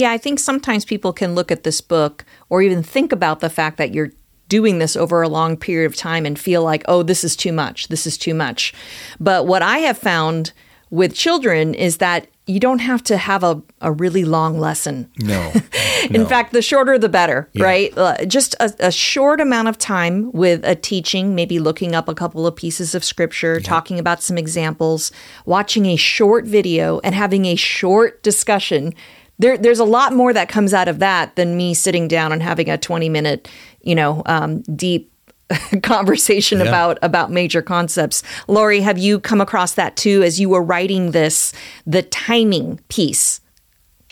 Yeah, 0.00 0.12
I 0.12 0.18
think 0.18 0.38
sometimes 0.38 0.86
people 0.86 1.12
can 1.12 1.34
look 1.34 1.52
at 1.52 1.62
this 1.62 1.82
book 1.82 2.24
or 2.48 2.62
even 2.62 2.82
think 2.82 3.12
about 3.12 3.40
the 3.40 3.50
fact 3.50 3.76
that 3.76 3.92
you're 3.92 4.12
doing 4.48 4.78
this 4.78 4.96
over 4.96 5.20
a 5.20 5.28
long 5.28 5.58
period 5.58 5.86
of 5.86 5.94
time 5.94 6.24
and 6.24 6.38
feel 6.38 6.62
like, 6.62 6.82
oh, 6.88 7.02
this 7.02 7.22
is 7.22 7.36
too 7.36 7.52
much. 7.52 7.88
This 7.88 8.06
is 8.06 8.16
too 8.16 8.32
much. 8.32 8.72
But 9.20 9.46
what 9.46 9.60
I 9.60 9.78
have 9.78 9.98
found 9.98 10.52
with 10.88 11.14
children 11.14 11.74
is 11.74 11.98
that 11.98 12.28
you 12.46 12.58
don't 12.58 12.80
have 12.80 13.04
to 13.04 13.16
have 13.16 13.44
a, 13.44 13.62
a 13.80 13.92
really 13.92 14.24
long 14.24 14.58
lesson. 14.58 15.08
No. 15.18 15.52
In 16.10 16.22
no. 16.22 16.26
fact, 16.26 16.52
the 16.52 16.62
shorter 16.62 16.98
the 16.98 17.08
better, 17.08 17.48
yeah. 17.52 17.64
right? 17.64 17.96
Uh, 17.96 18.24
just 18.24 18.56
a, 18.58 18.72
a, 18.80 18.90
short 18.90 19.40
amount 19.40 19.68
of 19.68 19.78
time 19.78 20.32
with 20.32 20.64
a 20.64 20.74
teaching, 20.74 21.34
maybe 21.34 21.60
looking 21.60 21.94
up 21.94 22.08
a 22.08 22.14
couple 22.14 22.46
of 22.46 22.56
pieces 22.56 22.94
of 22.94 23.04
scripture, 23.04 23.58
yeah. 23.60 23.68
talking 23.68 24.00
about 24.00 24.22
some 24.22 24.36
examples, 24.36 25.12
watching 25.44 25.86
a 25.86 25.94
short 25.94 26.44
video, 26.44 26.98
and 27.04 27.14
having 27.14 27.44
a 27.44 27.54
short 27.54 28.20
discussion 28.24 28.94
there, 29.40 29.56
there's 29.56 29.78
a 29.78 29.84
lot 29.84 30.12
more 30.12 30.32
that 30.32 30.48
comes 30.48 30.74
out 30.74 30.86
of 30.86 30.98
that 30.98 31.34
than 31.36 31.56
me 31.56 31.72
sitting 31.72 32.06
down 32.08 32.30
and 32.30 32.42
having 32.42 32.68
a 32.68 32.76
20 32.76 33.08
minute, 33.08 33.48
you 33.82 33.94
know, 33.94 34.22
um, 34.26 34.60
deep 34.62 35.10
conversation 35.82 36.58
yeah. 36.58 36.66
about 36.66 36.98
about 37.02 37.30
major 37.30 37.62
concepts. 37.62 38.22
Laurie, 38.46 38.80
have 38.80 38.98
you 38.98 39.18
come 39.18 39.40
across 39.40 39.74
that 39.74 39.96
too 39.96 40.22
as 40.22 40.38
you 40.38 40.48
were 40.48 40.62
writing 40.62 41.10
this, 41.10 41.52
the 41.86 42.02
timing 42.02 42.78
piece? 42.88 43.40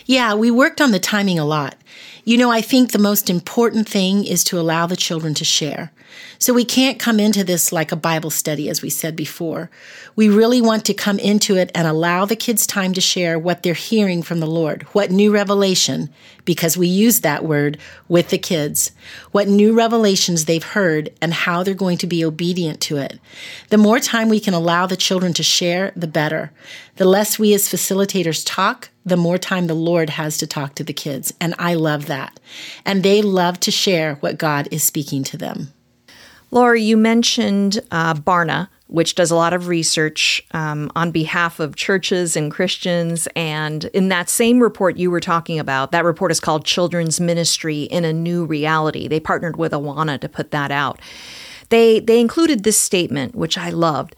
Yeah, 0.05 0.33
we 0.33 0.49
worked 0.49 0.81
on 0.81 0.91
the 0.91 0.99
timing 0.99 1.37
a 1.37 1.45
lot. 1.45 1.75
You 2.25 2.37
know, 2.37 2.51
I 2.51 2.61
think 2.61 2.91
the 2.91 2.99
most 2.99 3.29
important 3.29 3.87
thing 3.87 4.25
is 4.25 4.43
to 4.45 4.59
allow 4.59 4.87
the 4.87 4.95
children 4.95 5.35
to 5.35 5.45
share. 5.45 5.91
So 6.37 6.53
we 6.53 6.65
can't 6.65 6.99
come 6.99 7.19
into 7.19 7.43
this 7.43 7.71
like 7.71 7.91
a 7.91 7.95
Bible 7.95 8.29
study, 8.29 8.69
as 8.69 8.81
we 8.81 8.89
said 8.89 9.15
before. 9.15 9.69
We 10.15 10.29
really 10.29 10.61
want 10.61 10.85
to 10.85 10.93
come 10.93 11.19
into 11.19 11.57
it 11.57 11.71
and 11.75 11.87
allow 11.87 12.25
the 12.25 12.35
kids 12.35 12.65
time 12.65 12.93
to 12.93 13.01
share 13.01 13.37
what 13.37 13.63
they're 13.63 13.73
hearing 13.73 14.21
from 14.21 14.39
the 14.39 14.47
Lord, 14.47 14.83
what 14.93 15.11
new 15.11 15.31
revelation, 15.31 16.09
because 16.45 16.77
we 16.77 16.87
use 16.87 17.21
that 17.21 17.43
word 17.43 17.77
with 18.07 18.29
the 18.29 18.37
kids, 18.37 18.91
what 19.31 19.47
new 19.47 19.73
revelations 19.73 20.45
they've 20.45 20.63
heard 20.63 21.09
and 21.21 21.33
how 21.33 21.63
they're 21.63 21.73
going 21.73 21.97
to 21.99 22.07
be 22.07 22.25
obedient 22.25 22.81
to 22.81 22.97
it. 22.97 23.19
The 23.69 23.77
more 23.77 23.99
time 23.99 24.29
we 24.29 24.39
can 24.39 24.53
allow 24.53 24.85
the 24.85 24.97
children 24.97 25.33
to 25.33 25.43
share, 25.43 25.91
the 25.95 26.07
better. 26.07 26.51
The 26.95 27.05
less 27.05 27.37
we 27.37 27.53
as 27.53 27.69
facilitators 27.69 28.43
talk, 28.45 28.89
the 29.05 29.17
more 29.17 29.37
time 29.37 29.67
the 29.67 29.73
Lord 29.73 30.11
has 30.11 30.37
to 30.39 30.47
talk 30.47 30.75
to 30.75 30.83
the 30.83 30.93
kids. 30.93 31.33
And 31.39 31.55
I 31.57 31.75
love 31.75 32.07
that. 32.07 32.39
And 32.85 33.03
they 33.03 33.21
love 33.21 33.59
to 33.61 33.71
share 33.71 34.15
what 34.15 34.37
God 34.37 34.67
is 34.71 34.83
speaking 34.83 35.23
to 35.25 35.37
them. 35.37 35.73
Laura, 36.51 36.79
you 36.79 36.97
mentioned 36.97 37.79
uh, 37.91 38.15
Barna, 38.15 38.69
which 38.87 39.13
does 39.13 39.29
a 39.29 39.35
lot 39.35 39.53
of 39.53 39.67
research 39.67 40.43
um, 40.51 40.91
on 40.95 41.11
behalf 41.11 41.59
of 41.59 41.75
churches 41.75 42.35
and 42.35 42.51
Christians. 42.51 43.27
And 43.35 43.85
in 43.85 44.09
that 44.09 44.29
same 44.29 44.59
report 44.59 44.97
you 44.97 45.11
were 45.11 45.19
talking 45.19 45.59
about, 45.59 45.91
that 45.91 46.03
report 46.03 46.31
is 46.31 46.39
called 46.39 46.65
Children's 46.65 47.19
Ministry 47.19 47.83
in 47.83 48.03
a 48.03 48.11
New 48.11 48.45
Reality. 48.45 49.07
They 49.07 49.19
partnered 49.19 49.57
with 49.57 49.73
Awana 49.73 50.19
to 50.19 50.27
put 50.27 50.49
that 50.51 50.71
out. 50.71 50.99
They, 51.69 51.99
they 51.99 52.19
included 52.19 52.63
this 52.63 52.79
statement, 52.79 53.35
which 53.35 53.57
I 53.57 53.69
loved. 53.69 54.15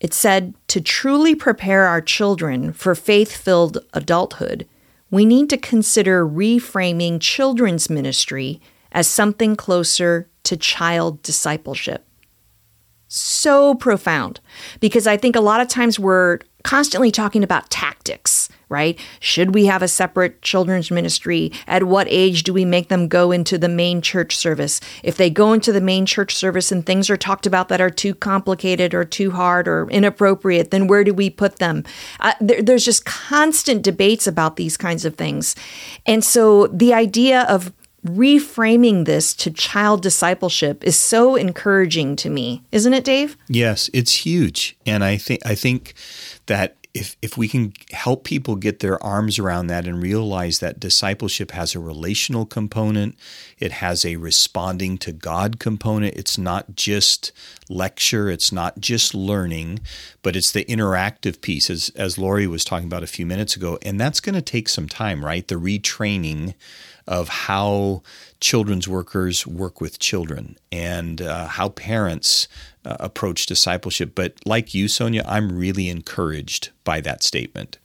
It 0.00 0.12
said, 0.12 0.54
To 0.68 0.80
truly 0.80 1.36
prepare 1.36 1.86
our 1.86 2.00
children 2.00 2.72
for 2.72 2.96
faith 2.96 3.36
filled 3.36 3.78
adulthood, 3.92 4.66
we 5.12 5.24
need 5.24 5.48
to 5.50 5.56
consider 5.56 6.26
reframing 6.26 7.20
children's 7.20 7.88
ministry 7.88 8.60
as 8.90 9.06
something 9.06 9.54
closer 9.54 10.28
to 10.48 10.56
child 10.56 11.22
discipleship. 11.22 12.06
So 13.06 13.74
profound 13.74 14.40
because 14.80 15.06
I 15.06 15.16
think 15.18 15.36
a 15.36 15.40
lot 15.40 15.60
of 15.60 15.68
times 15.68 15.98
we're 15.98 16.40
constantly 16.64 17.10
talking 17.10 17.44
about 17.44 17.70
tactics, 17.70 18.48
right? 18.68 18.98
Should 19.20 19.54
we 19.54 19.66
have 19.66 19.80
a 19.80 19.88
separate 19.88 20.42
children's 20.42 20.90
ministry? 20.90 21.52
At 21.66 21.84
what 21.84 22.06
age 22.10 22.42
do 22.42 22.52
we 22.52 22.64
make 22.64 22.88
them 22.88 23.08
go 23.08 23.30
into 23.30 23.56
the 23.56 23.68
main 23.68 24.02
church 24.02 24.36
service? 24.36 24.80
If 25.02 25.16
they 25.16 25.30
go 25.30 25.52
into 25.52 25.72
the 25.72 25.80
main 25.80 26.04
church 26.04 26.34
service 26.34 26.72
and 26.72 26.84
things 26.84 27.08
are 27.08 27.16
talked 27.16 27.46
about 27.46 27.68
that 27.68 27.80
are 27.80 27.90
too 27.90 28.14
complicated 28.14 28.92
or 28.92 29.04
too 29.04 29.30
hard 29.30 29.68
or 29.68 29.88
inappropriate, 29.88 30.70
then 30.70 30.86
where 30.86 31.04
do 31.04 31.14
we 31.14 31.30
put 31.30 31.58
them? 31.58 31.84
Uh, 32.20 32.34
there, 32.40 32.60
there's 32.60 32.84
just 32.84 33.04
constant 33.04 33.82
debates 33.82 34.26
about 34.26 34.56
these 34.56 34.76
kinds 34.76 35.04
of 35.04 35.14
things. 35.14 35.54
And 36.04 36.22
so 36.22 36.66
the 36.66 36.92
idea 36.92 37.42
of 37.42 37.72
reframing 38.08 39.04
this 39.04 39.34
to 39.34 39.50
child 39.50 40.02
discipleship 40.02 40.84
is 40.84 40.98
so 40.98 41.36
encouraging 41.36 42.16
to 42.16 42.30
me. 42.30 42.62
Isn't 42.72 42.94
it 42.94 43.04
dave? 43.04 43.36
Yes 43.48 43.90
it's 43.92 44.26
huge. 44.26 44.76
And 44.86 45.04
i 45.04 45.16
think 45.16 45.40
i 45.44 45.54
think 45.54 45.94
that 46.46 46.76
if 46.94 47.16
if 47.20 47.36
we 47.36 47.48
can 47.48 47.72
help 47.92 48.24
people 48.24 48.56
get 48.56 48.80
their 48.80 49.02
arms 49.02 49.38
around 49.38 49.66
that 49.66 49.86
and 49.86 50.02
realize 50.02 50.58
that 50.58 50.80
discipleship 50.80 51.50
has 51.50 51.74
a 51.74 51.78
relational 51.78 52.46
component 52.46 53.14
it 53.58 53.72
has 53.72 54.04
a 54.04 54.16
responding 54.16 54.96
to 54.96 55.12
god 55.12 55.60
component 55.60 56.16
it's 56.16 56.38
not 56.38 56.74
just 56.74 57.30
lecture 57.68 58.30
it's 58.30 58.50
not 58.50 58.80
just 58.80 59.14
learning 59.14 59.78
but 60.22 60.34
it's 60.34 60.50
the 60.50 60.64
interactive 60.64 61.40
piece 61.42 61.68
as 61.68 61.90
as 61.94 62.16
lori 62.16 62.46
was 62.46 62.64
talking 62.64 62.86
about 62.86 63.02
a 63.02 63.06
few 63.06 63.26
minutes 63.26 63.54
ago 63.54 63.78
and 63.82 64.00
that's 64.00 64.20
going 64.20 64.34
to 64.34 64.42
take 64.42 64.68
some 64.68 64.88
time 64.88 65.24
right? 65.24 65.46
The 65.48 65.56
retraining 65.56 66.54
of 67.08 67.28
how 67.28 68.02
children's 68.38 68.86
workers 68.86 69.46
work 69.46 69.80
with 69.80 69.98
children 69.98 70.56
and 70.70 71.20
uh, 71.22 71.46
how 71.46 71.70
parents 71.70 72.46
uh, 72.84 72.96
approach 73.00 73.46
discipleship. 73.46 74.12
But 74.14 74.34
like 74.44 74.74
you, 74.74 74.86
Sonia, 74.86 75.24
I'm 75.26 75.58
really 75.58 75.88
encouraged 75.88 76.70
by 76.84 77.00
that 77.00 77.22
statement. 77.22 77.78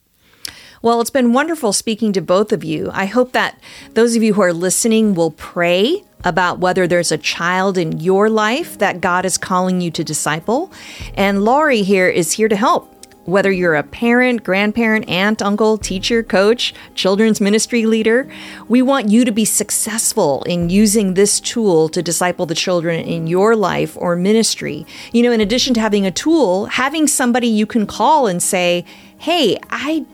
Well, 0.81 0.99
it's 0.99 1.09
been 1.09 1.31
wonderful 1.31 1.71
speaking 1.71 2.11
to 2.11 2.21
both 2.21 2.51
of 2.51 2.65
you. 2.65 2.89
I 2.91 3.05
hope 3.05 3.31
that 3.31 3.57
those 3.93 4.17
of 4.17 4.21
you 4.21 4.33
who 4.33 4.41
are 4.41 4.51
listening 4.51 5.13
will 5.13 5.31
pray 5.31 6.03
about 6.25 6.59
whether 6.59 6.87
there's 6.87 7.11
a 7.11 7.17
child 7.17 7.77
in 7.77 8.01
your 8.01 8.29
life 8.29 8.77
that 8.79 8.99
God 8.99 9.25
is 9.25 9.37
calling 9.37 9.79
you 9.79 9.91
to 9.91 10.03
disciple. 10.03 10.73
And 11.15 11.45
Laurie 11.45 11.83
here 11.83 12.09
is 12.09 12.33
here 12.33 12.49
to 12.49 12.57
help. 12.57 12.92
Whether 13.25 13.51
you're 13.51 13.75
a 13.75 13.83
parent, 13.83 14.43
grandparent, 14.43 15.07
aunt, 15.07 15.41
uncle, 15.41 15.77
teacher, 15.77 16.23
coach, 16.23 16.73
children's 16.93 17.39
ministry 17.39 17.85
leader, 17.85 18.29
we 18.67 18.81
want 18.81 19.09
you 19.09 19.23
to 19.23 19.31
be 19.31 19.45
successful 19.45 20.43
in 20.43 20.69
using 20.69 21.13
this 21.13 21.39
tool 21.39 21.87
to 21.89 22.03
disciple 22.03 22.45
the 22.45 22.53
children 22.53 22.99
in 22.99 23.27
your 23.27 23.55
life 23.55 23.95
or 23.97 24.17
ministry. 24.17 24.85
You 25.13 25.23
know, 25.23 25.31
in 25.31 25.39
addition 25.39 25.73
to 25.75 25.79
having 25.79 26.05
a 26.05 26.11
tool, 26.11 26.65
having 26.65 27.07
somebody 27.07 27.47
you 27.47 27.65
can 27.65 27.87
call 27.87 28.27
and 28.27 28.43
say, 28.43 28.83
hey, 29.19 29.57
I 29.69 30.05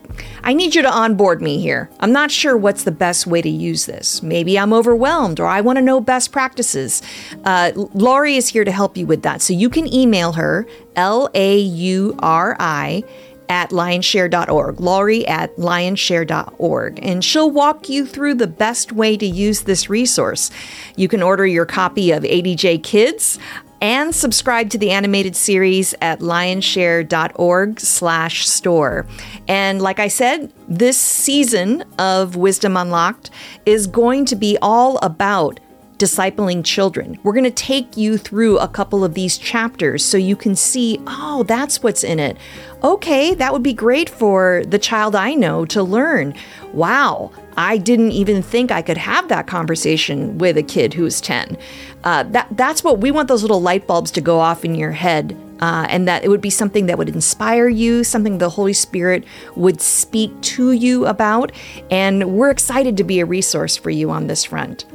I 0.42 0.52
need 0.52 0.74
you 0.74 0.82
to 0.82 0.90
onboard 0.90 1.42
me 1.42 1.60
here. 1.60 1.90
I'm 2.00 2.12
not 2.12 2.30
sure 2.30 2.56
what's 2.56 2.84
the 2.84 2.90
best 2.92 3.26
way 3.26 3.42
to 3.42 3.48
use 3.48 3.86
this. 3.86 4.22
Maybe 4.22 4.58
I'm 4.58 4.72
overwhelmed 4.72 5.40
or 5.40 5.46
I 5.46 5.60
want 5.60 5.76
to 5.76 5.82
know 5.82 6.00
best 6.00 6.32
practices. 6.32 7.02
Uh, 7.44 7.72
Laurie 7.74 8.36
is 8.36 8.48
here 8.48 8.64
to 8.64 8.72
help 8.72 8.96
you 8.96 9.06
with 9.06 9.22
that. 9.22 9.42
So 9.42 9.52
you 9.52 9.68
can 9.68 9.92
email 9.92 10.32
her, 10.32 10.66
L 10.96 11.28
A 11.34 11.58
U 11.58 12.16
R 12.20 12.56
I, 12.58 13.02
at 13.50 13.70
lionshare.org, 13.70 14.80
Laurie 14.80 15.26
at 15.26 15.54
lionshare.org, 15.56 17.00
and 17.02 17.24
she'll 17.24 17.50
walk 17.50 17.88
you 17.88 18.06
through 18.06 18.34
the 18.34 18.46
best 18.46 18.92
way 18.92 19.16
to 19.16 19.26
use 19.26 19.62
this 19.62 19.90
resource. 19.90 20.52
You 20.96 21.08
can 21.08 21.20
order 21.20 21.44
your 21.44 21.66
copy 21.66 22.12
of 22.12 22.22
ADJ 22.22 22.84
Kids 22.84 23.40
and 23.80 24.14
subscribe 24.14 24.70
to 24.70 24.78
the 24.78 24.90
animated 24.90 25.36
series 25.36 25.94
at 26.00 26.20
lionshare.org 26.20 27.80
slash 27.80 28.48
store. 28.48 29.06
And 29.48 29.80
like 29.80 29.98
I 29.98 30.08
said, 30.08 30.52
this 30.68 30.98
season 30.98 31.84
of 31.98 32.36
Wisdom 32.36 32.76
Unlocked 32.76 33.30
is 33.66 33.86
going 33.86 34.24
to 34.26 34.36
be 34.36 34.58
all 34.60 34.98
about 34.98 35.60
discipling 36.00 36.64
children. 36.64 37.18
We're 37.22 37.34
going 37.34 37.44
to 37.44 37.50
take 37.50 37.94
you 37.94 38.16
through 38.16 38.58
a 38.58 38.66
couple 38.66 39.04
of 39.04 39.12
these 39.12 39.36
chapters 39.36 40.02
so 40.02 40.16
you 40.16 40.34
can 40.34 40.56
see, 40.56 40.98
oh, 41.06 41.44
that's 41.46 41.82
what's 41.82 42.02
in 42.02 42.18
it. 42.18 42.38
Okay, 42.82 43.34
that 43.34 43.52
would 43.52 43.62
be 43.62 43.74
great 43.74 44.08
for 44.08 44.62
the 44.66 44.78
child 44.78 45.14
I 45.14 45.34
know 45.34 45.66
to 45.66 45.82
learn. 45.82 46.34
Wow, 46.72 47.30
I 47.58 47.76
didn't 47.76 48.12
even 48.12 48.42
think 48.42 48.72
I 48.72 48.80
could 48.80 48.96
have 48.96 49.28
that 49.28 49.46
conversation 49.46 50.38
with 50.38 50.56
a 50.56 50.62
kid 50.62 50.94
who's 50.94 51.20
10. 51.20 51.58
Uh, 52.02 52.22
that, 52.22 52.48
that's 52.52 52.82
what 52.82 53.00
we 53.00 53.10
want 53.10 53.28
those 53.28 53.42
little 53.42 53.60
light 53.60 53.86
bulbs 53.86 54.10
to 54.12 54.22
go 54.22 54.40
off 54.40 54.64
in 54.64 54.74
your 54.74 54.92
head. 54.92 55.36
Uh, 55.60 55.86
and 55.90 56.08
that 56.08 56.24
it 56.24 56.30
would 56.30 56.40
be 56.40 56.48
something 56.48 56.86
that 56.86 56.96
would 56.96 57.10
inspire 57.10 57.68
you, 57.68 58.02
something 58.02 58.38
the 58.38 58.48
Holy 58.48 58.72
Spirit 58.72 59.26
would 59.56 59.78
speak 59.82 60.40
to 60.40 60.72
you 60.72 61.04
about. 61.04 61.52
And 61.90 62.32
we're 62.32 62.48
excited 62.48 62.96
to 62.96 63.04
be 63.04 63.20
a 63.20 63.26
resource 63.26 63.76
for 63.76 63.90
you 63.90 64.10
on 64.10 64.26
this 64.26 64.46
front. 64.46 64.86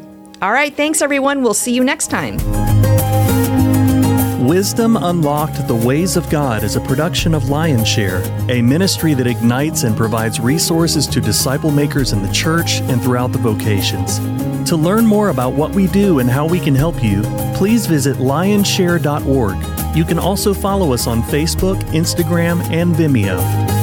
All 0.41 0.51
right, 0.51 0.75
thanks 0.75 1.01
everyone. 1.01 1.41
We'll 1.41 1.53
see 1.53 1.73
you 1.73 1.83
next 1.83 2.07
time. 2.07 2.37
Wisdom 4.45 4.95
Unlocked 4.95 5.67
The 5.67 5.75
Ways 5.75 6.17
of 6.17 6.29
God 6.29 6.63
is 6.63 6.75
a 6.75 6.81
production 6.81 7.33
of 7.33 7.43
Lionshare, 7.43 8.21
a 8.49 8.61
ministry 8.61 9.13
that 9.15 9.25
ignites 9.25 9.83
and 9.83 9.97
provides 9.97 10.39
resources 10.39 11.07
to 11.07 11.19
disciple 11.19 11.71
makers 11.71 12.11
in 12.13 12.21
the 12.21 12.31
church 12.31 12.81
and 12.81 13.01
throughout 13.01 13.31
the 13.31 13.39
vocations. 13.39 14.19
To 14.69 14.75
learn 14.75 15.05
more 15.05 15.29
about 15.29 15.53
what 15.53 15.73
we 15.73 15.87
do 15.87 16.19
and 16.19 16.29
how 16.29 16.47
we 16.47 16.59
can 16.59 16.75
help 16.75 17.03
you, 17.03 17.23
please 17.55 17.87
visit 17.87 18.17
lionshare.org. 18.17 19.95
You 19.97 20.05
can 20.05 20.19
also 20.19 20.53
follow 20.53 20.93
us 20.93 21.07
on 21.07 21.23
Facebook, 21.23 21.81
Instagram, 21.85 22.61
and 22.71 22.93
Vimeo. 22.93 23.74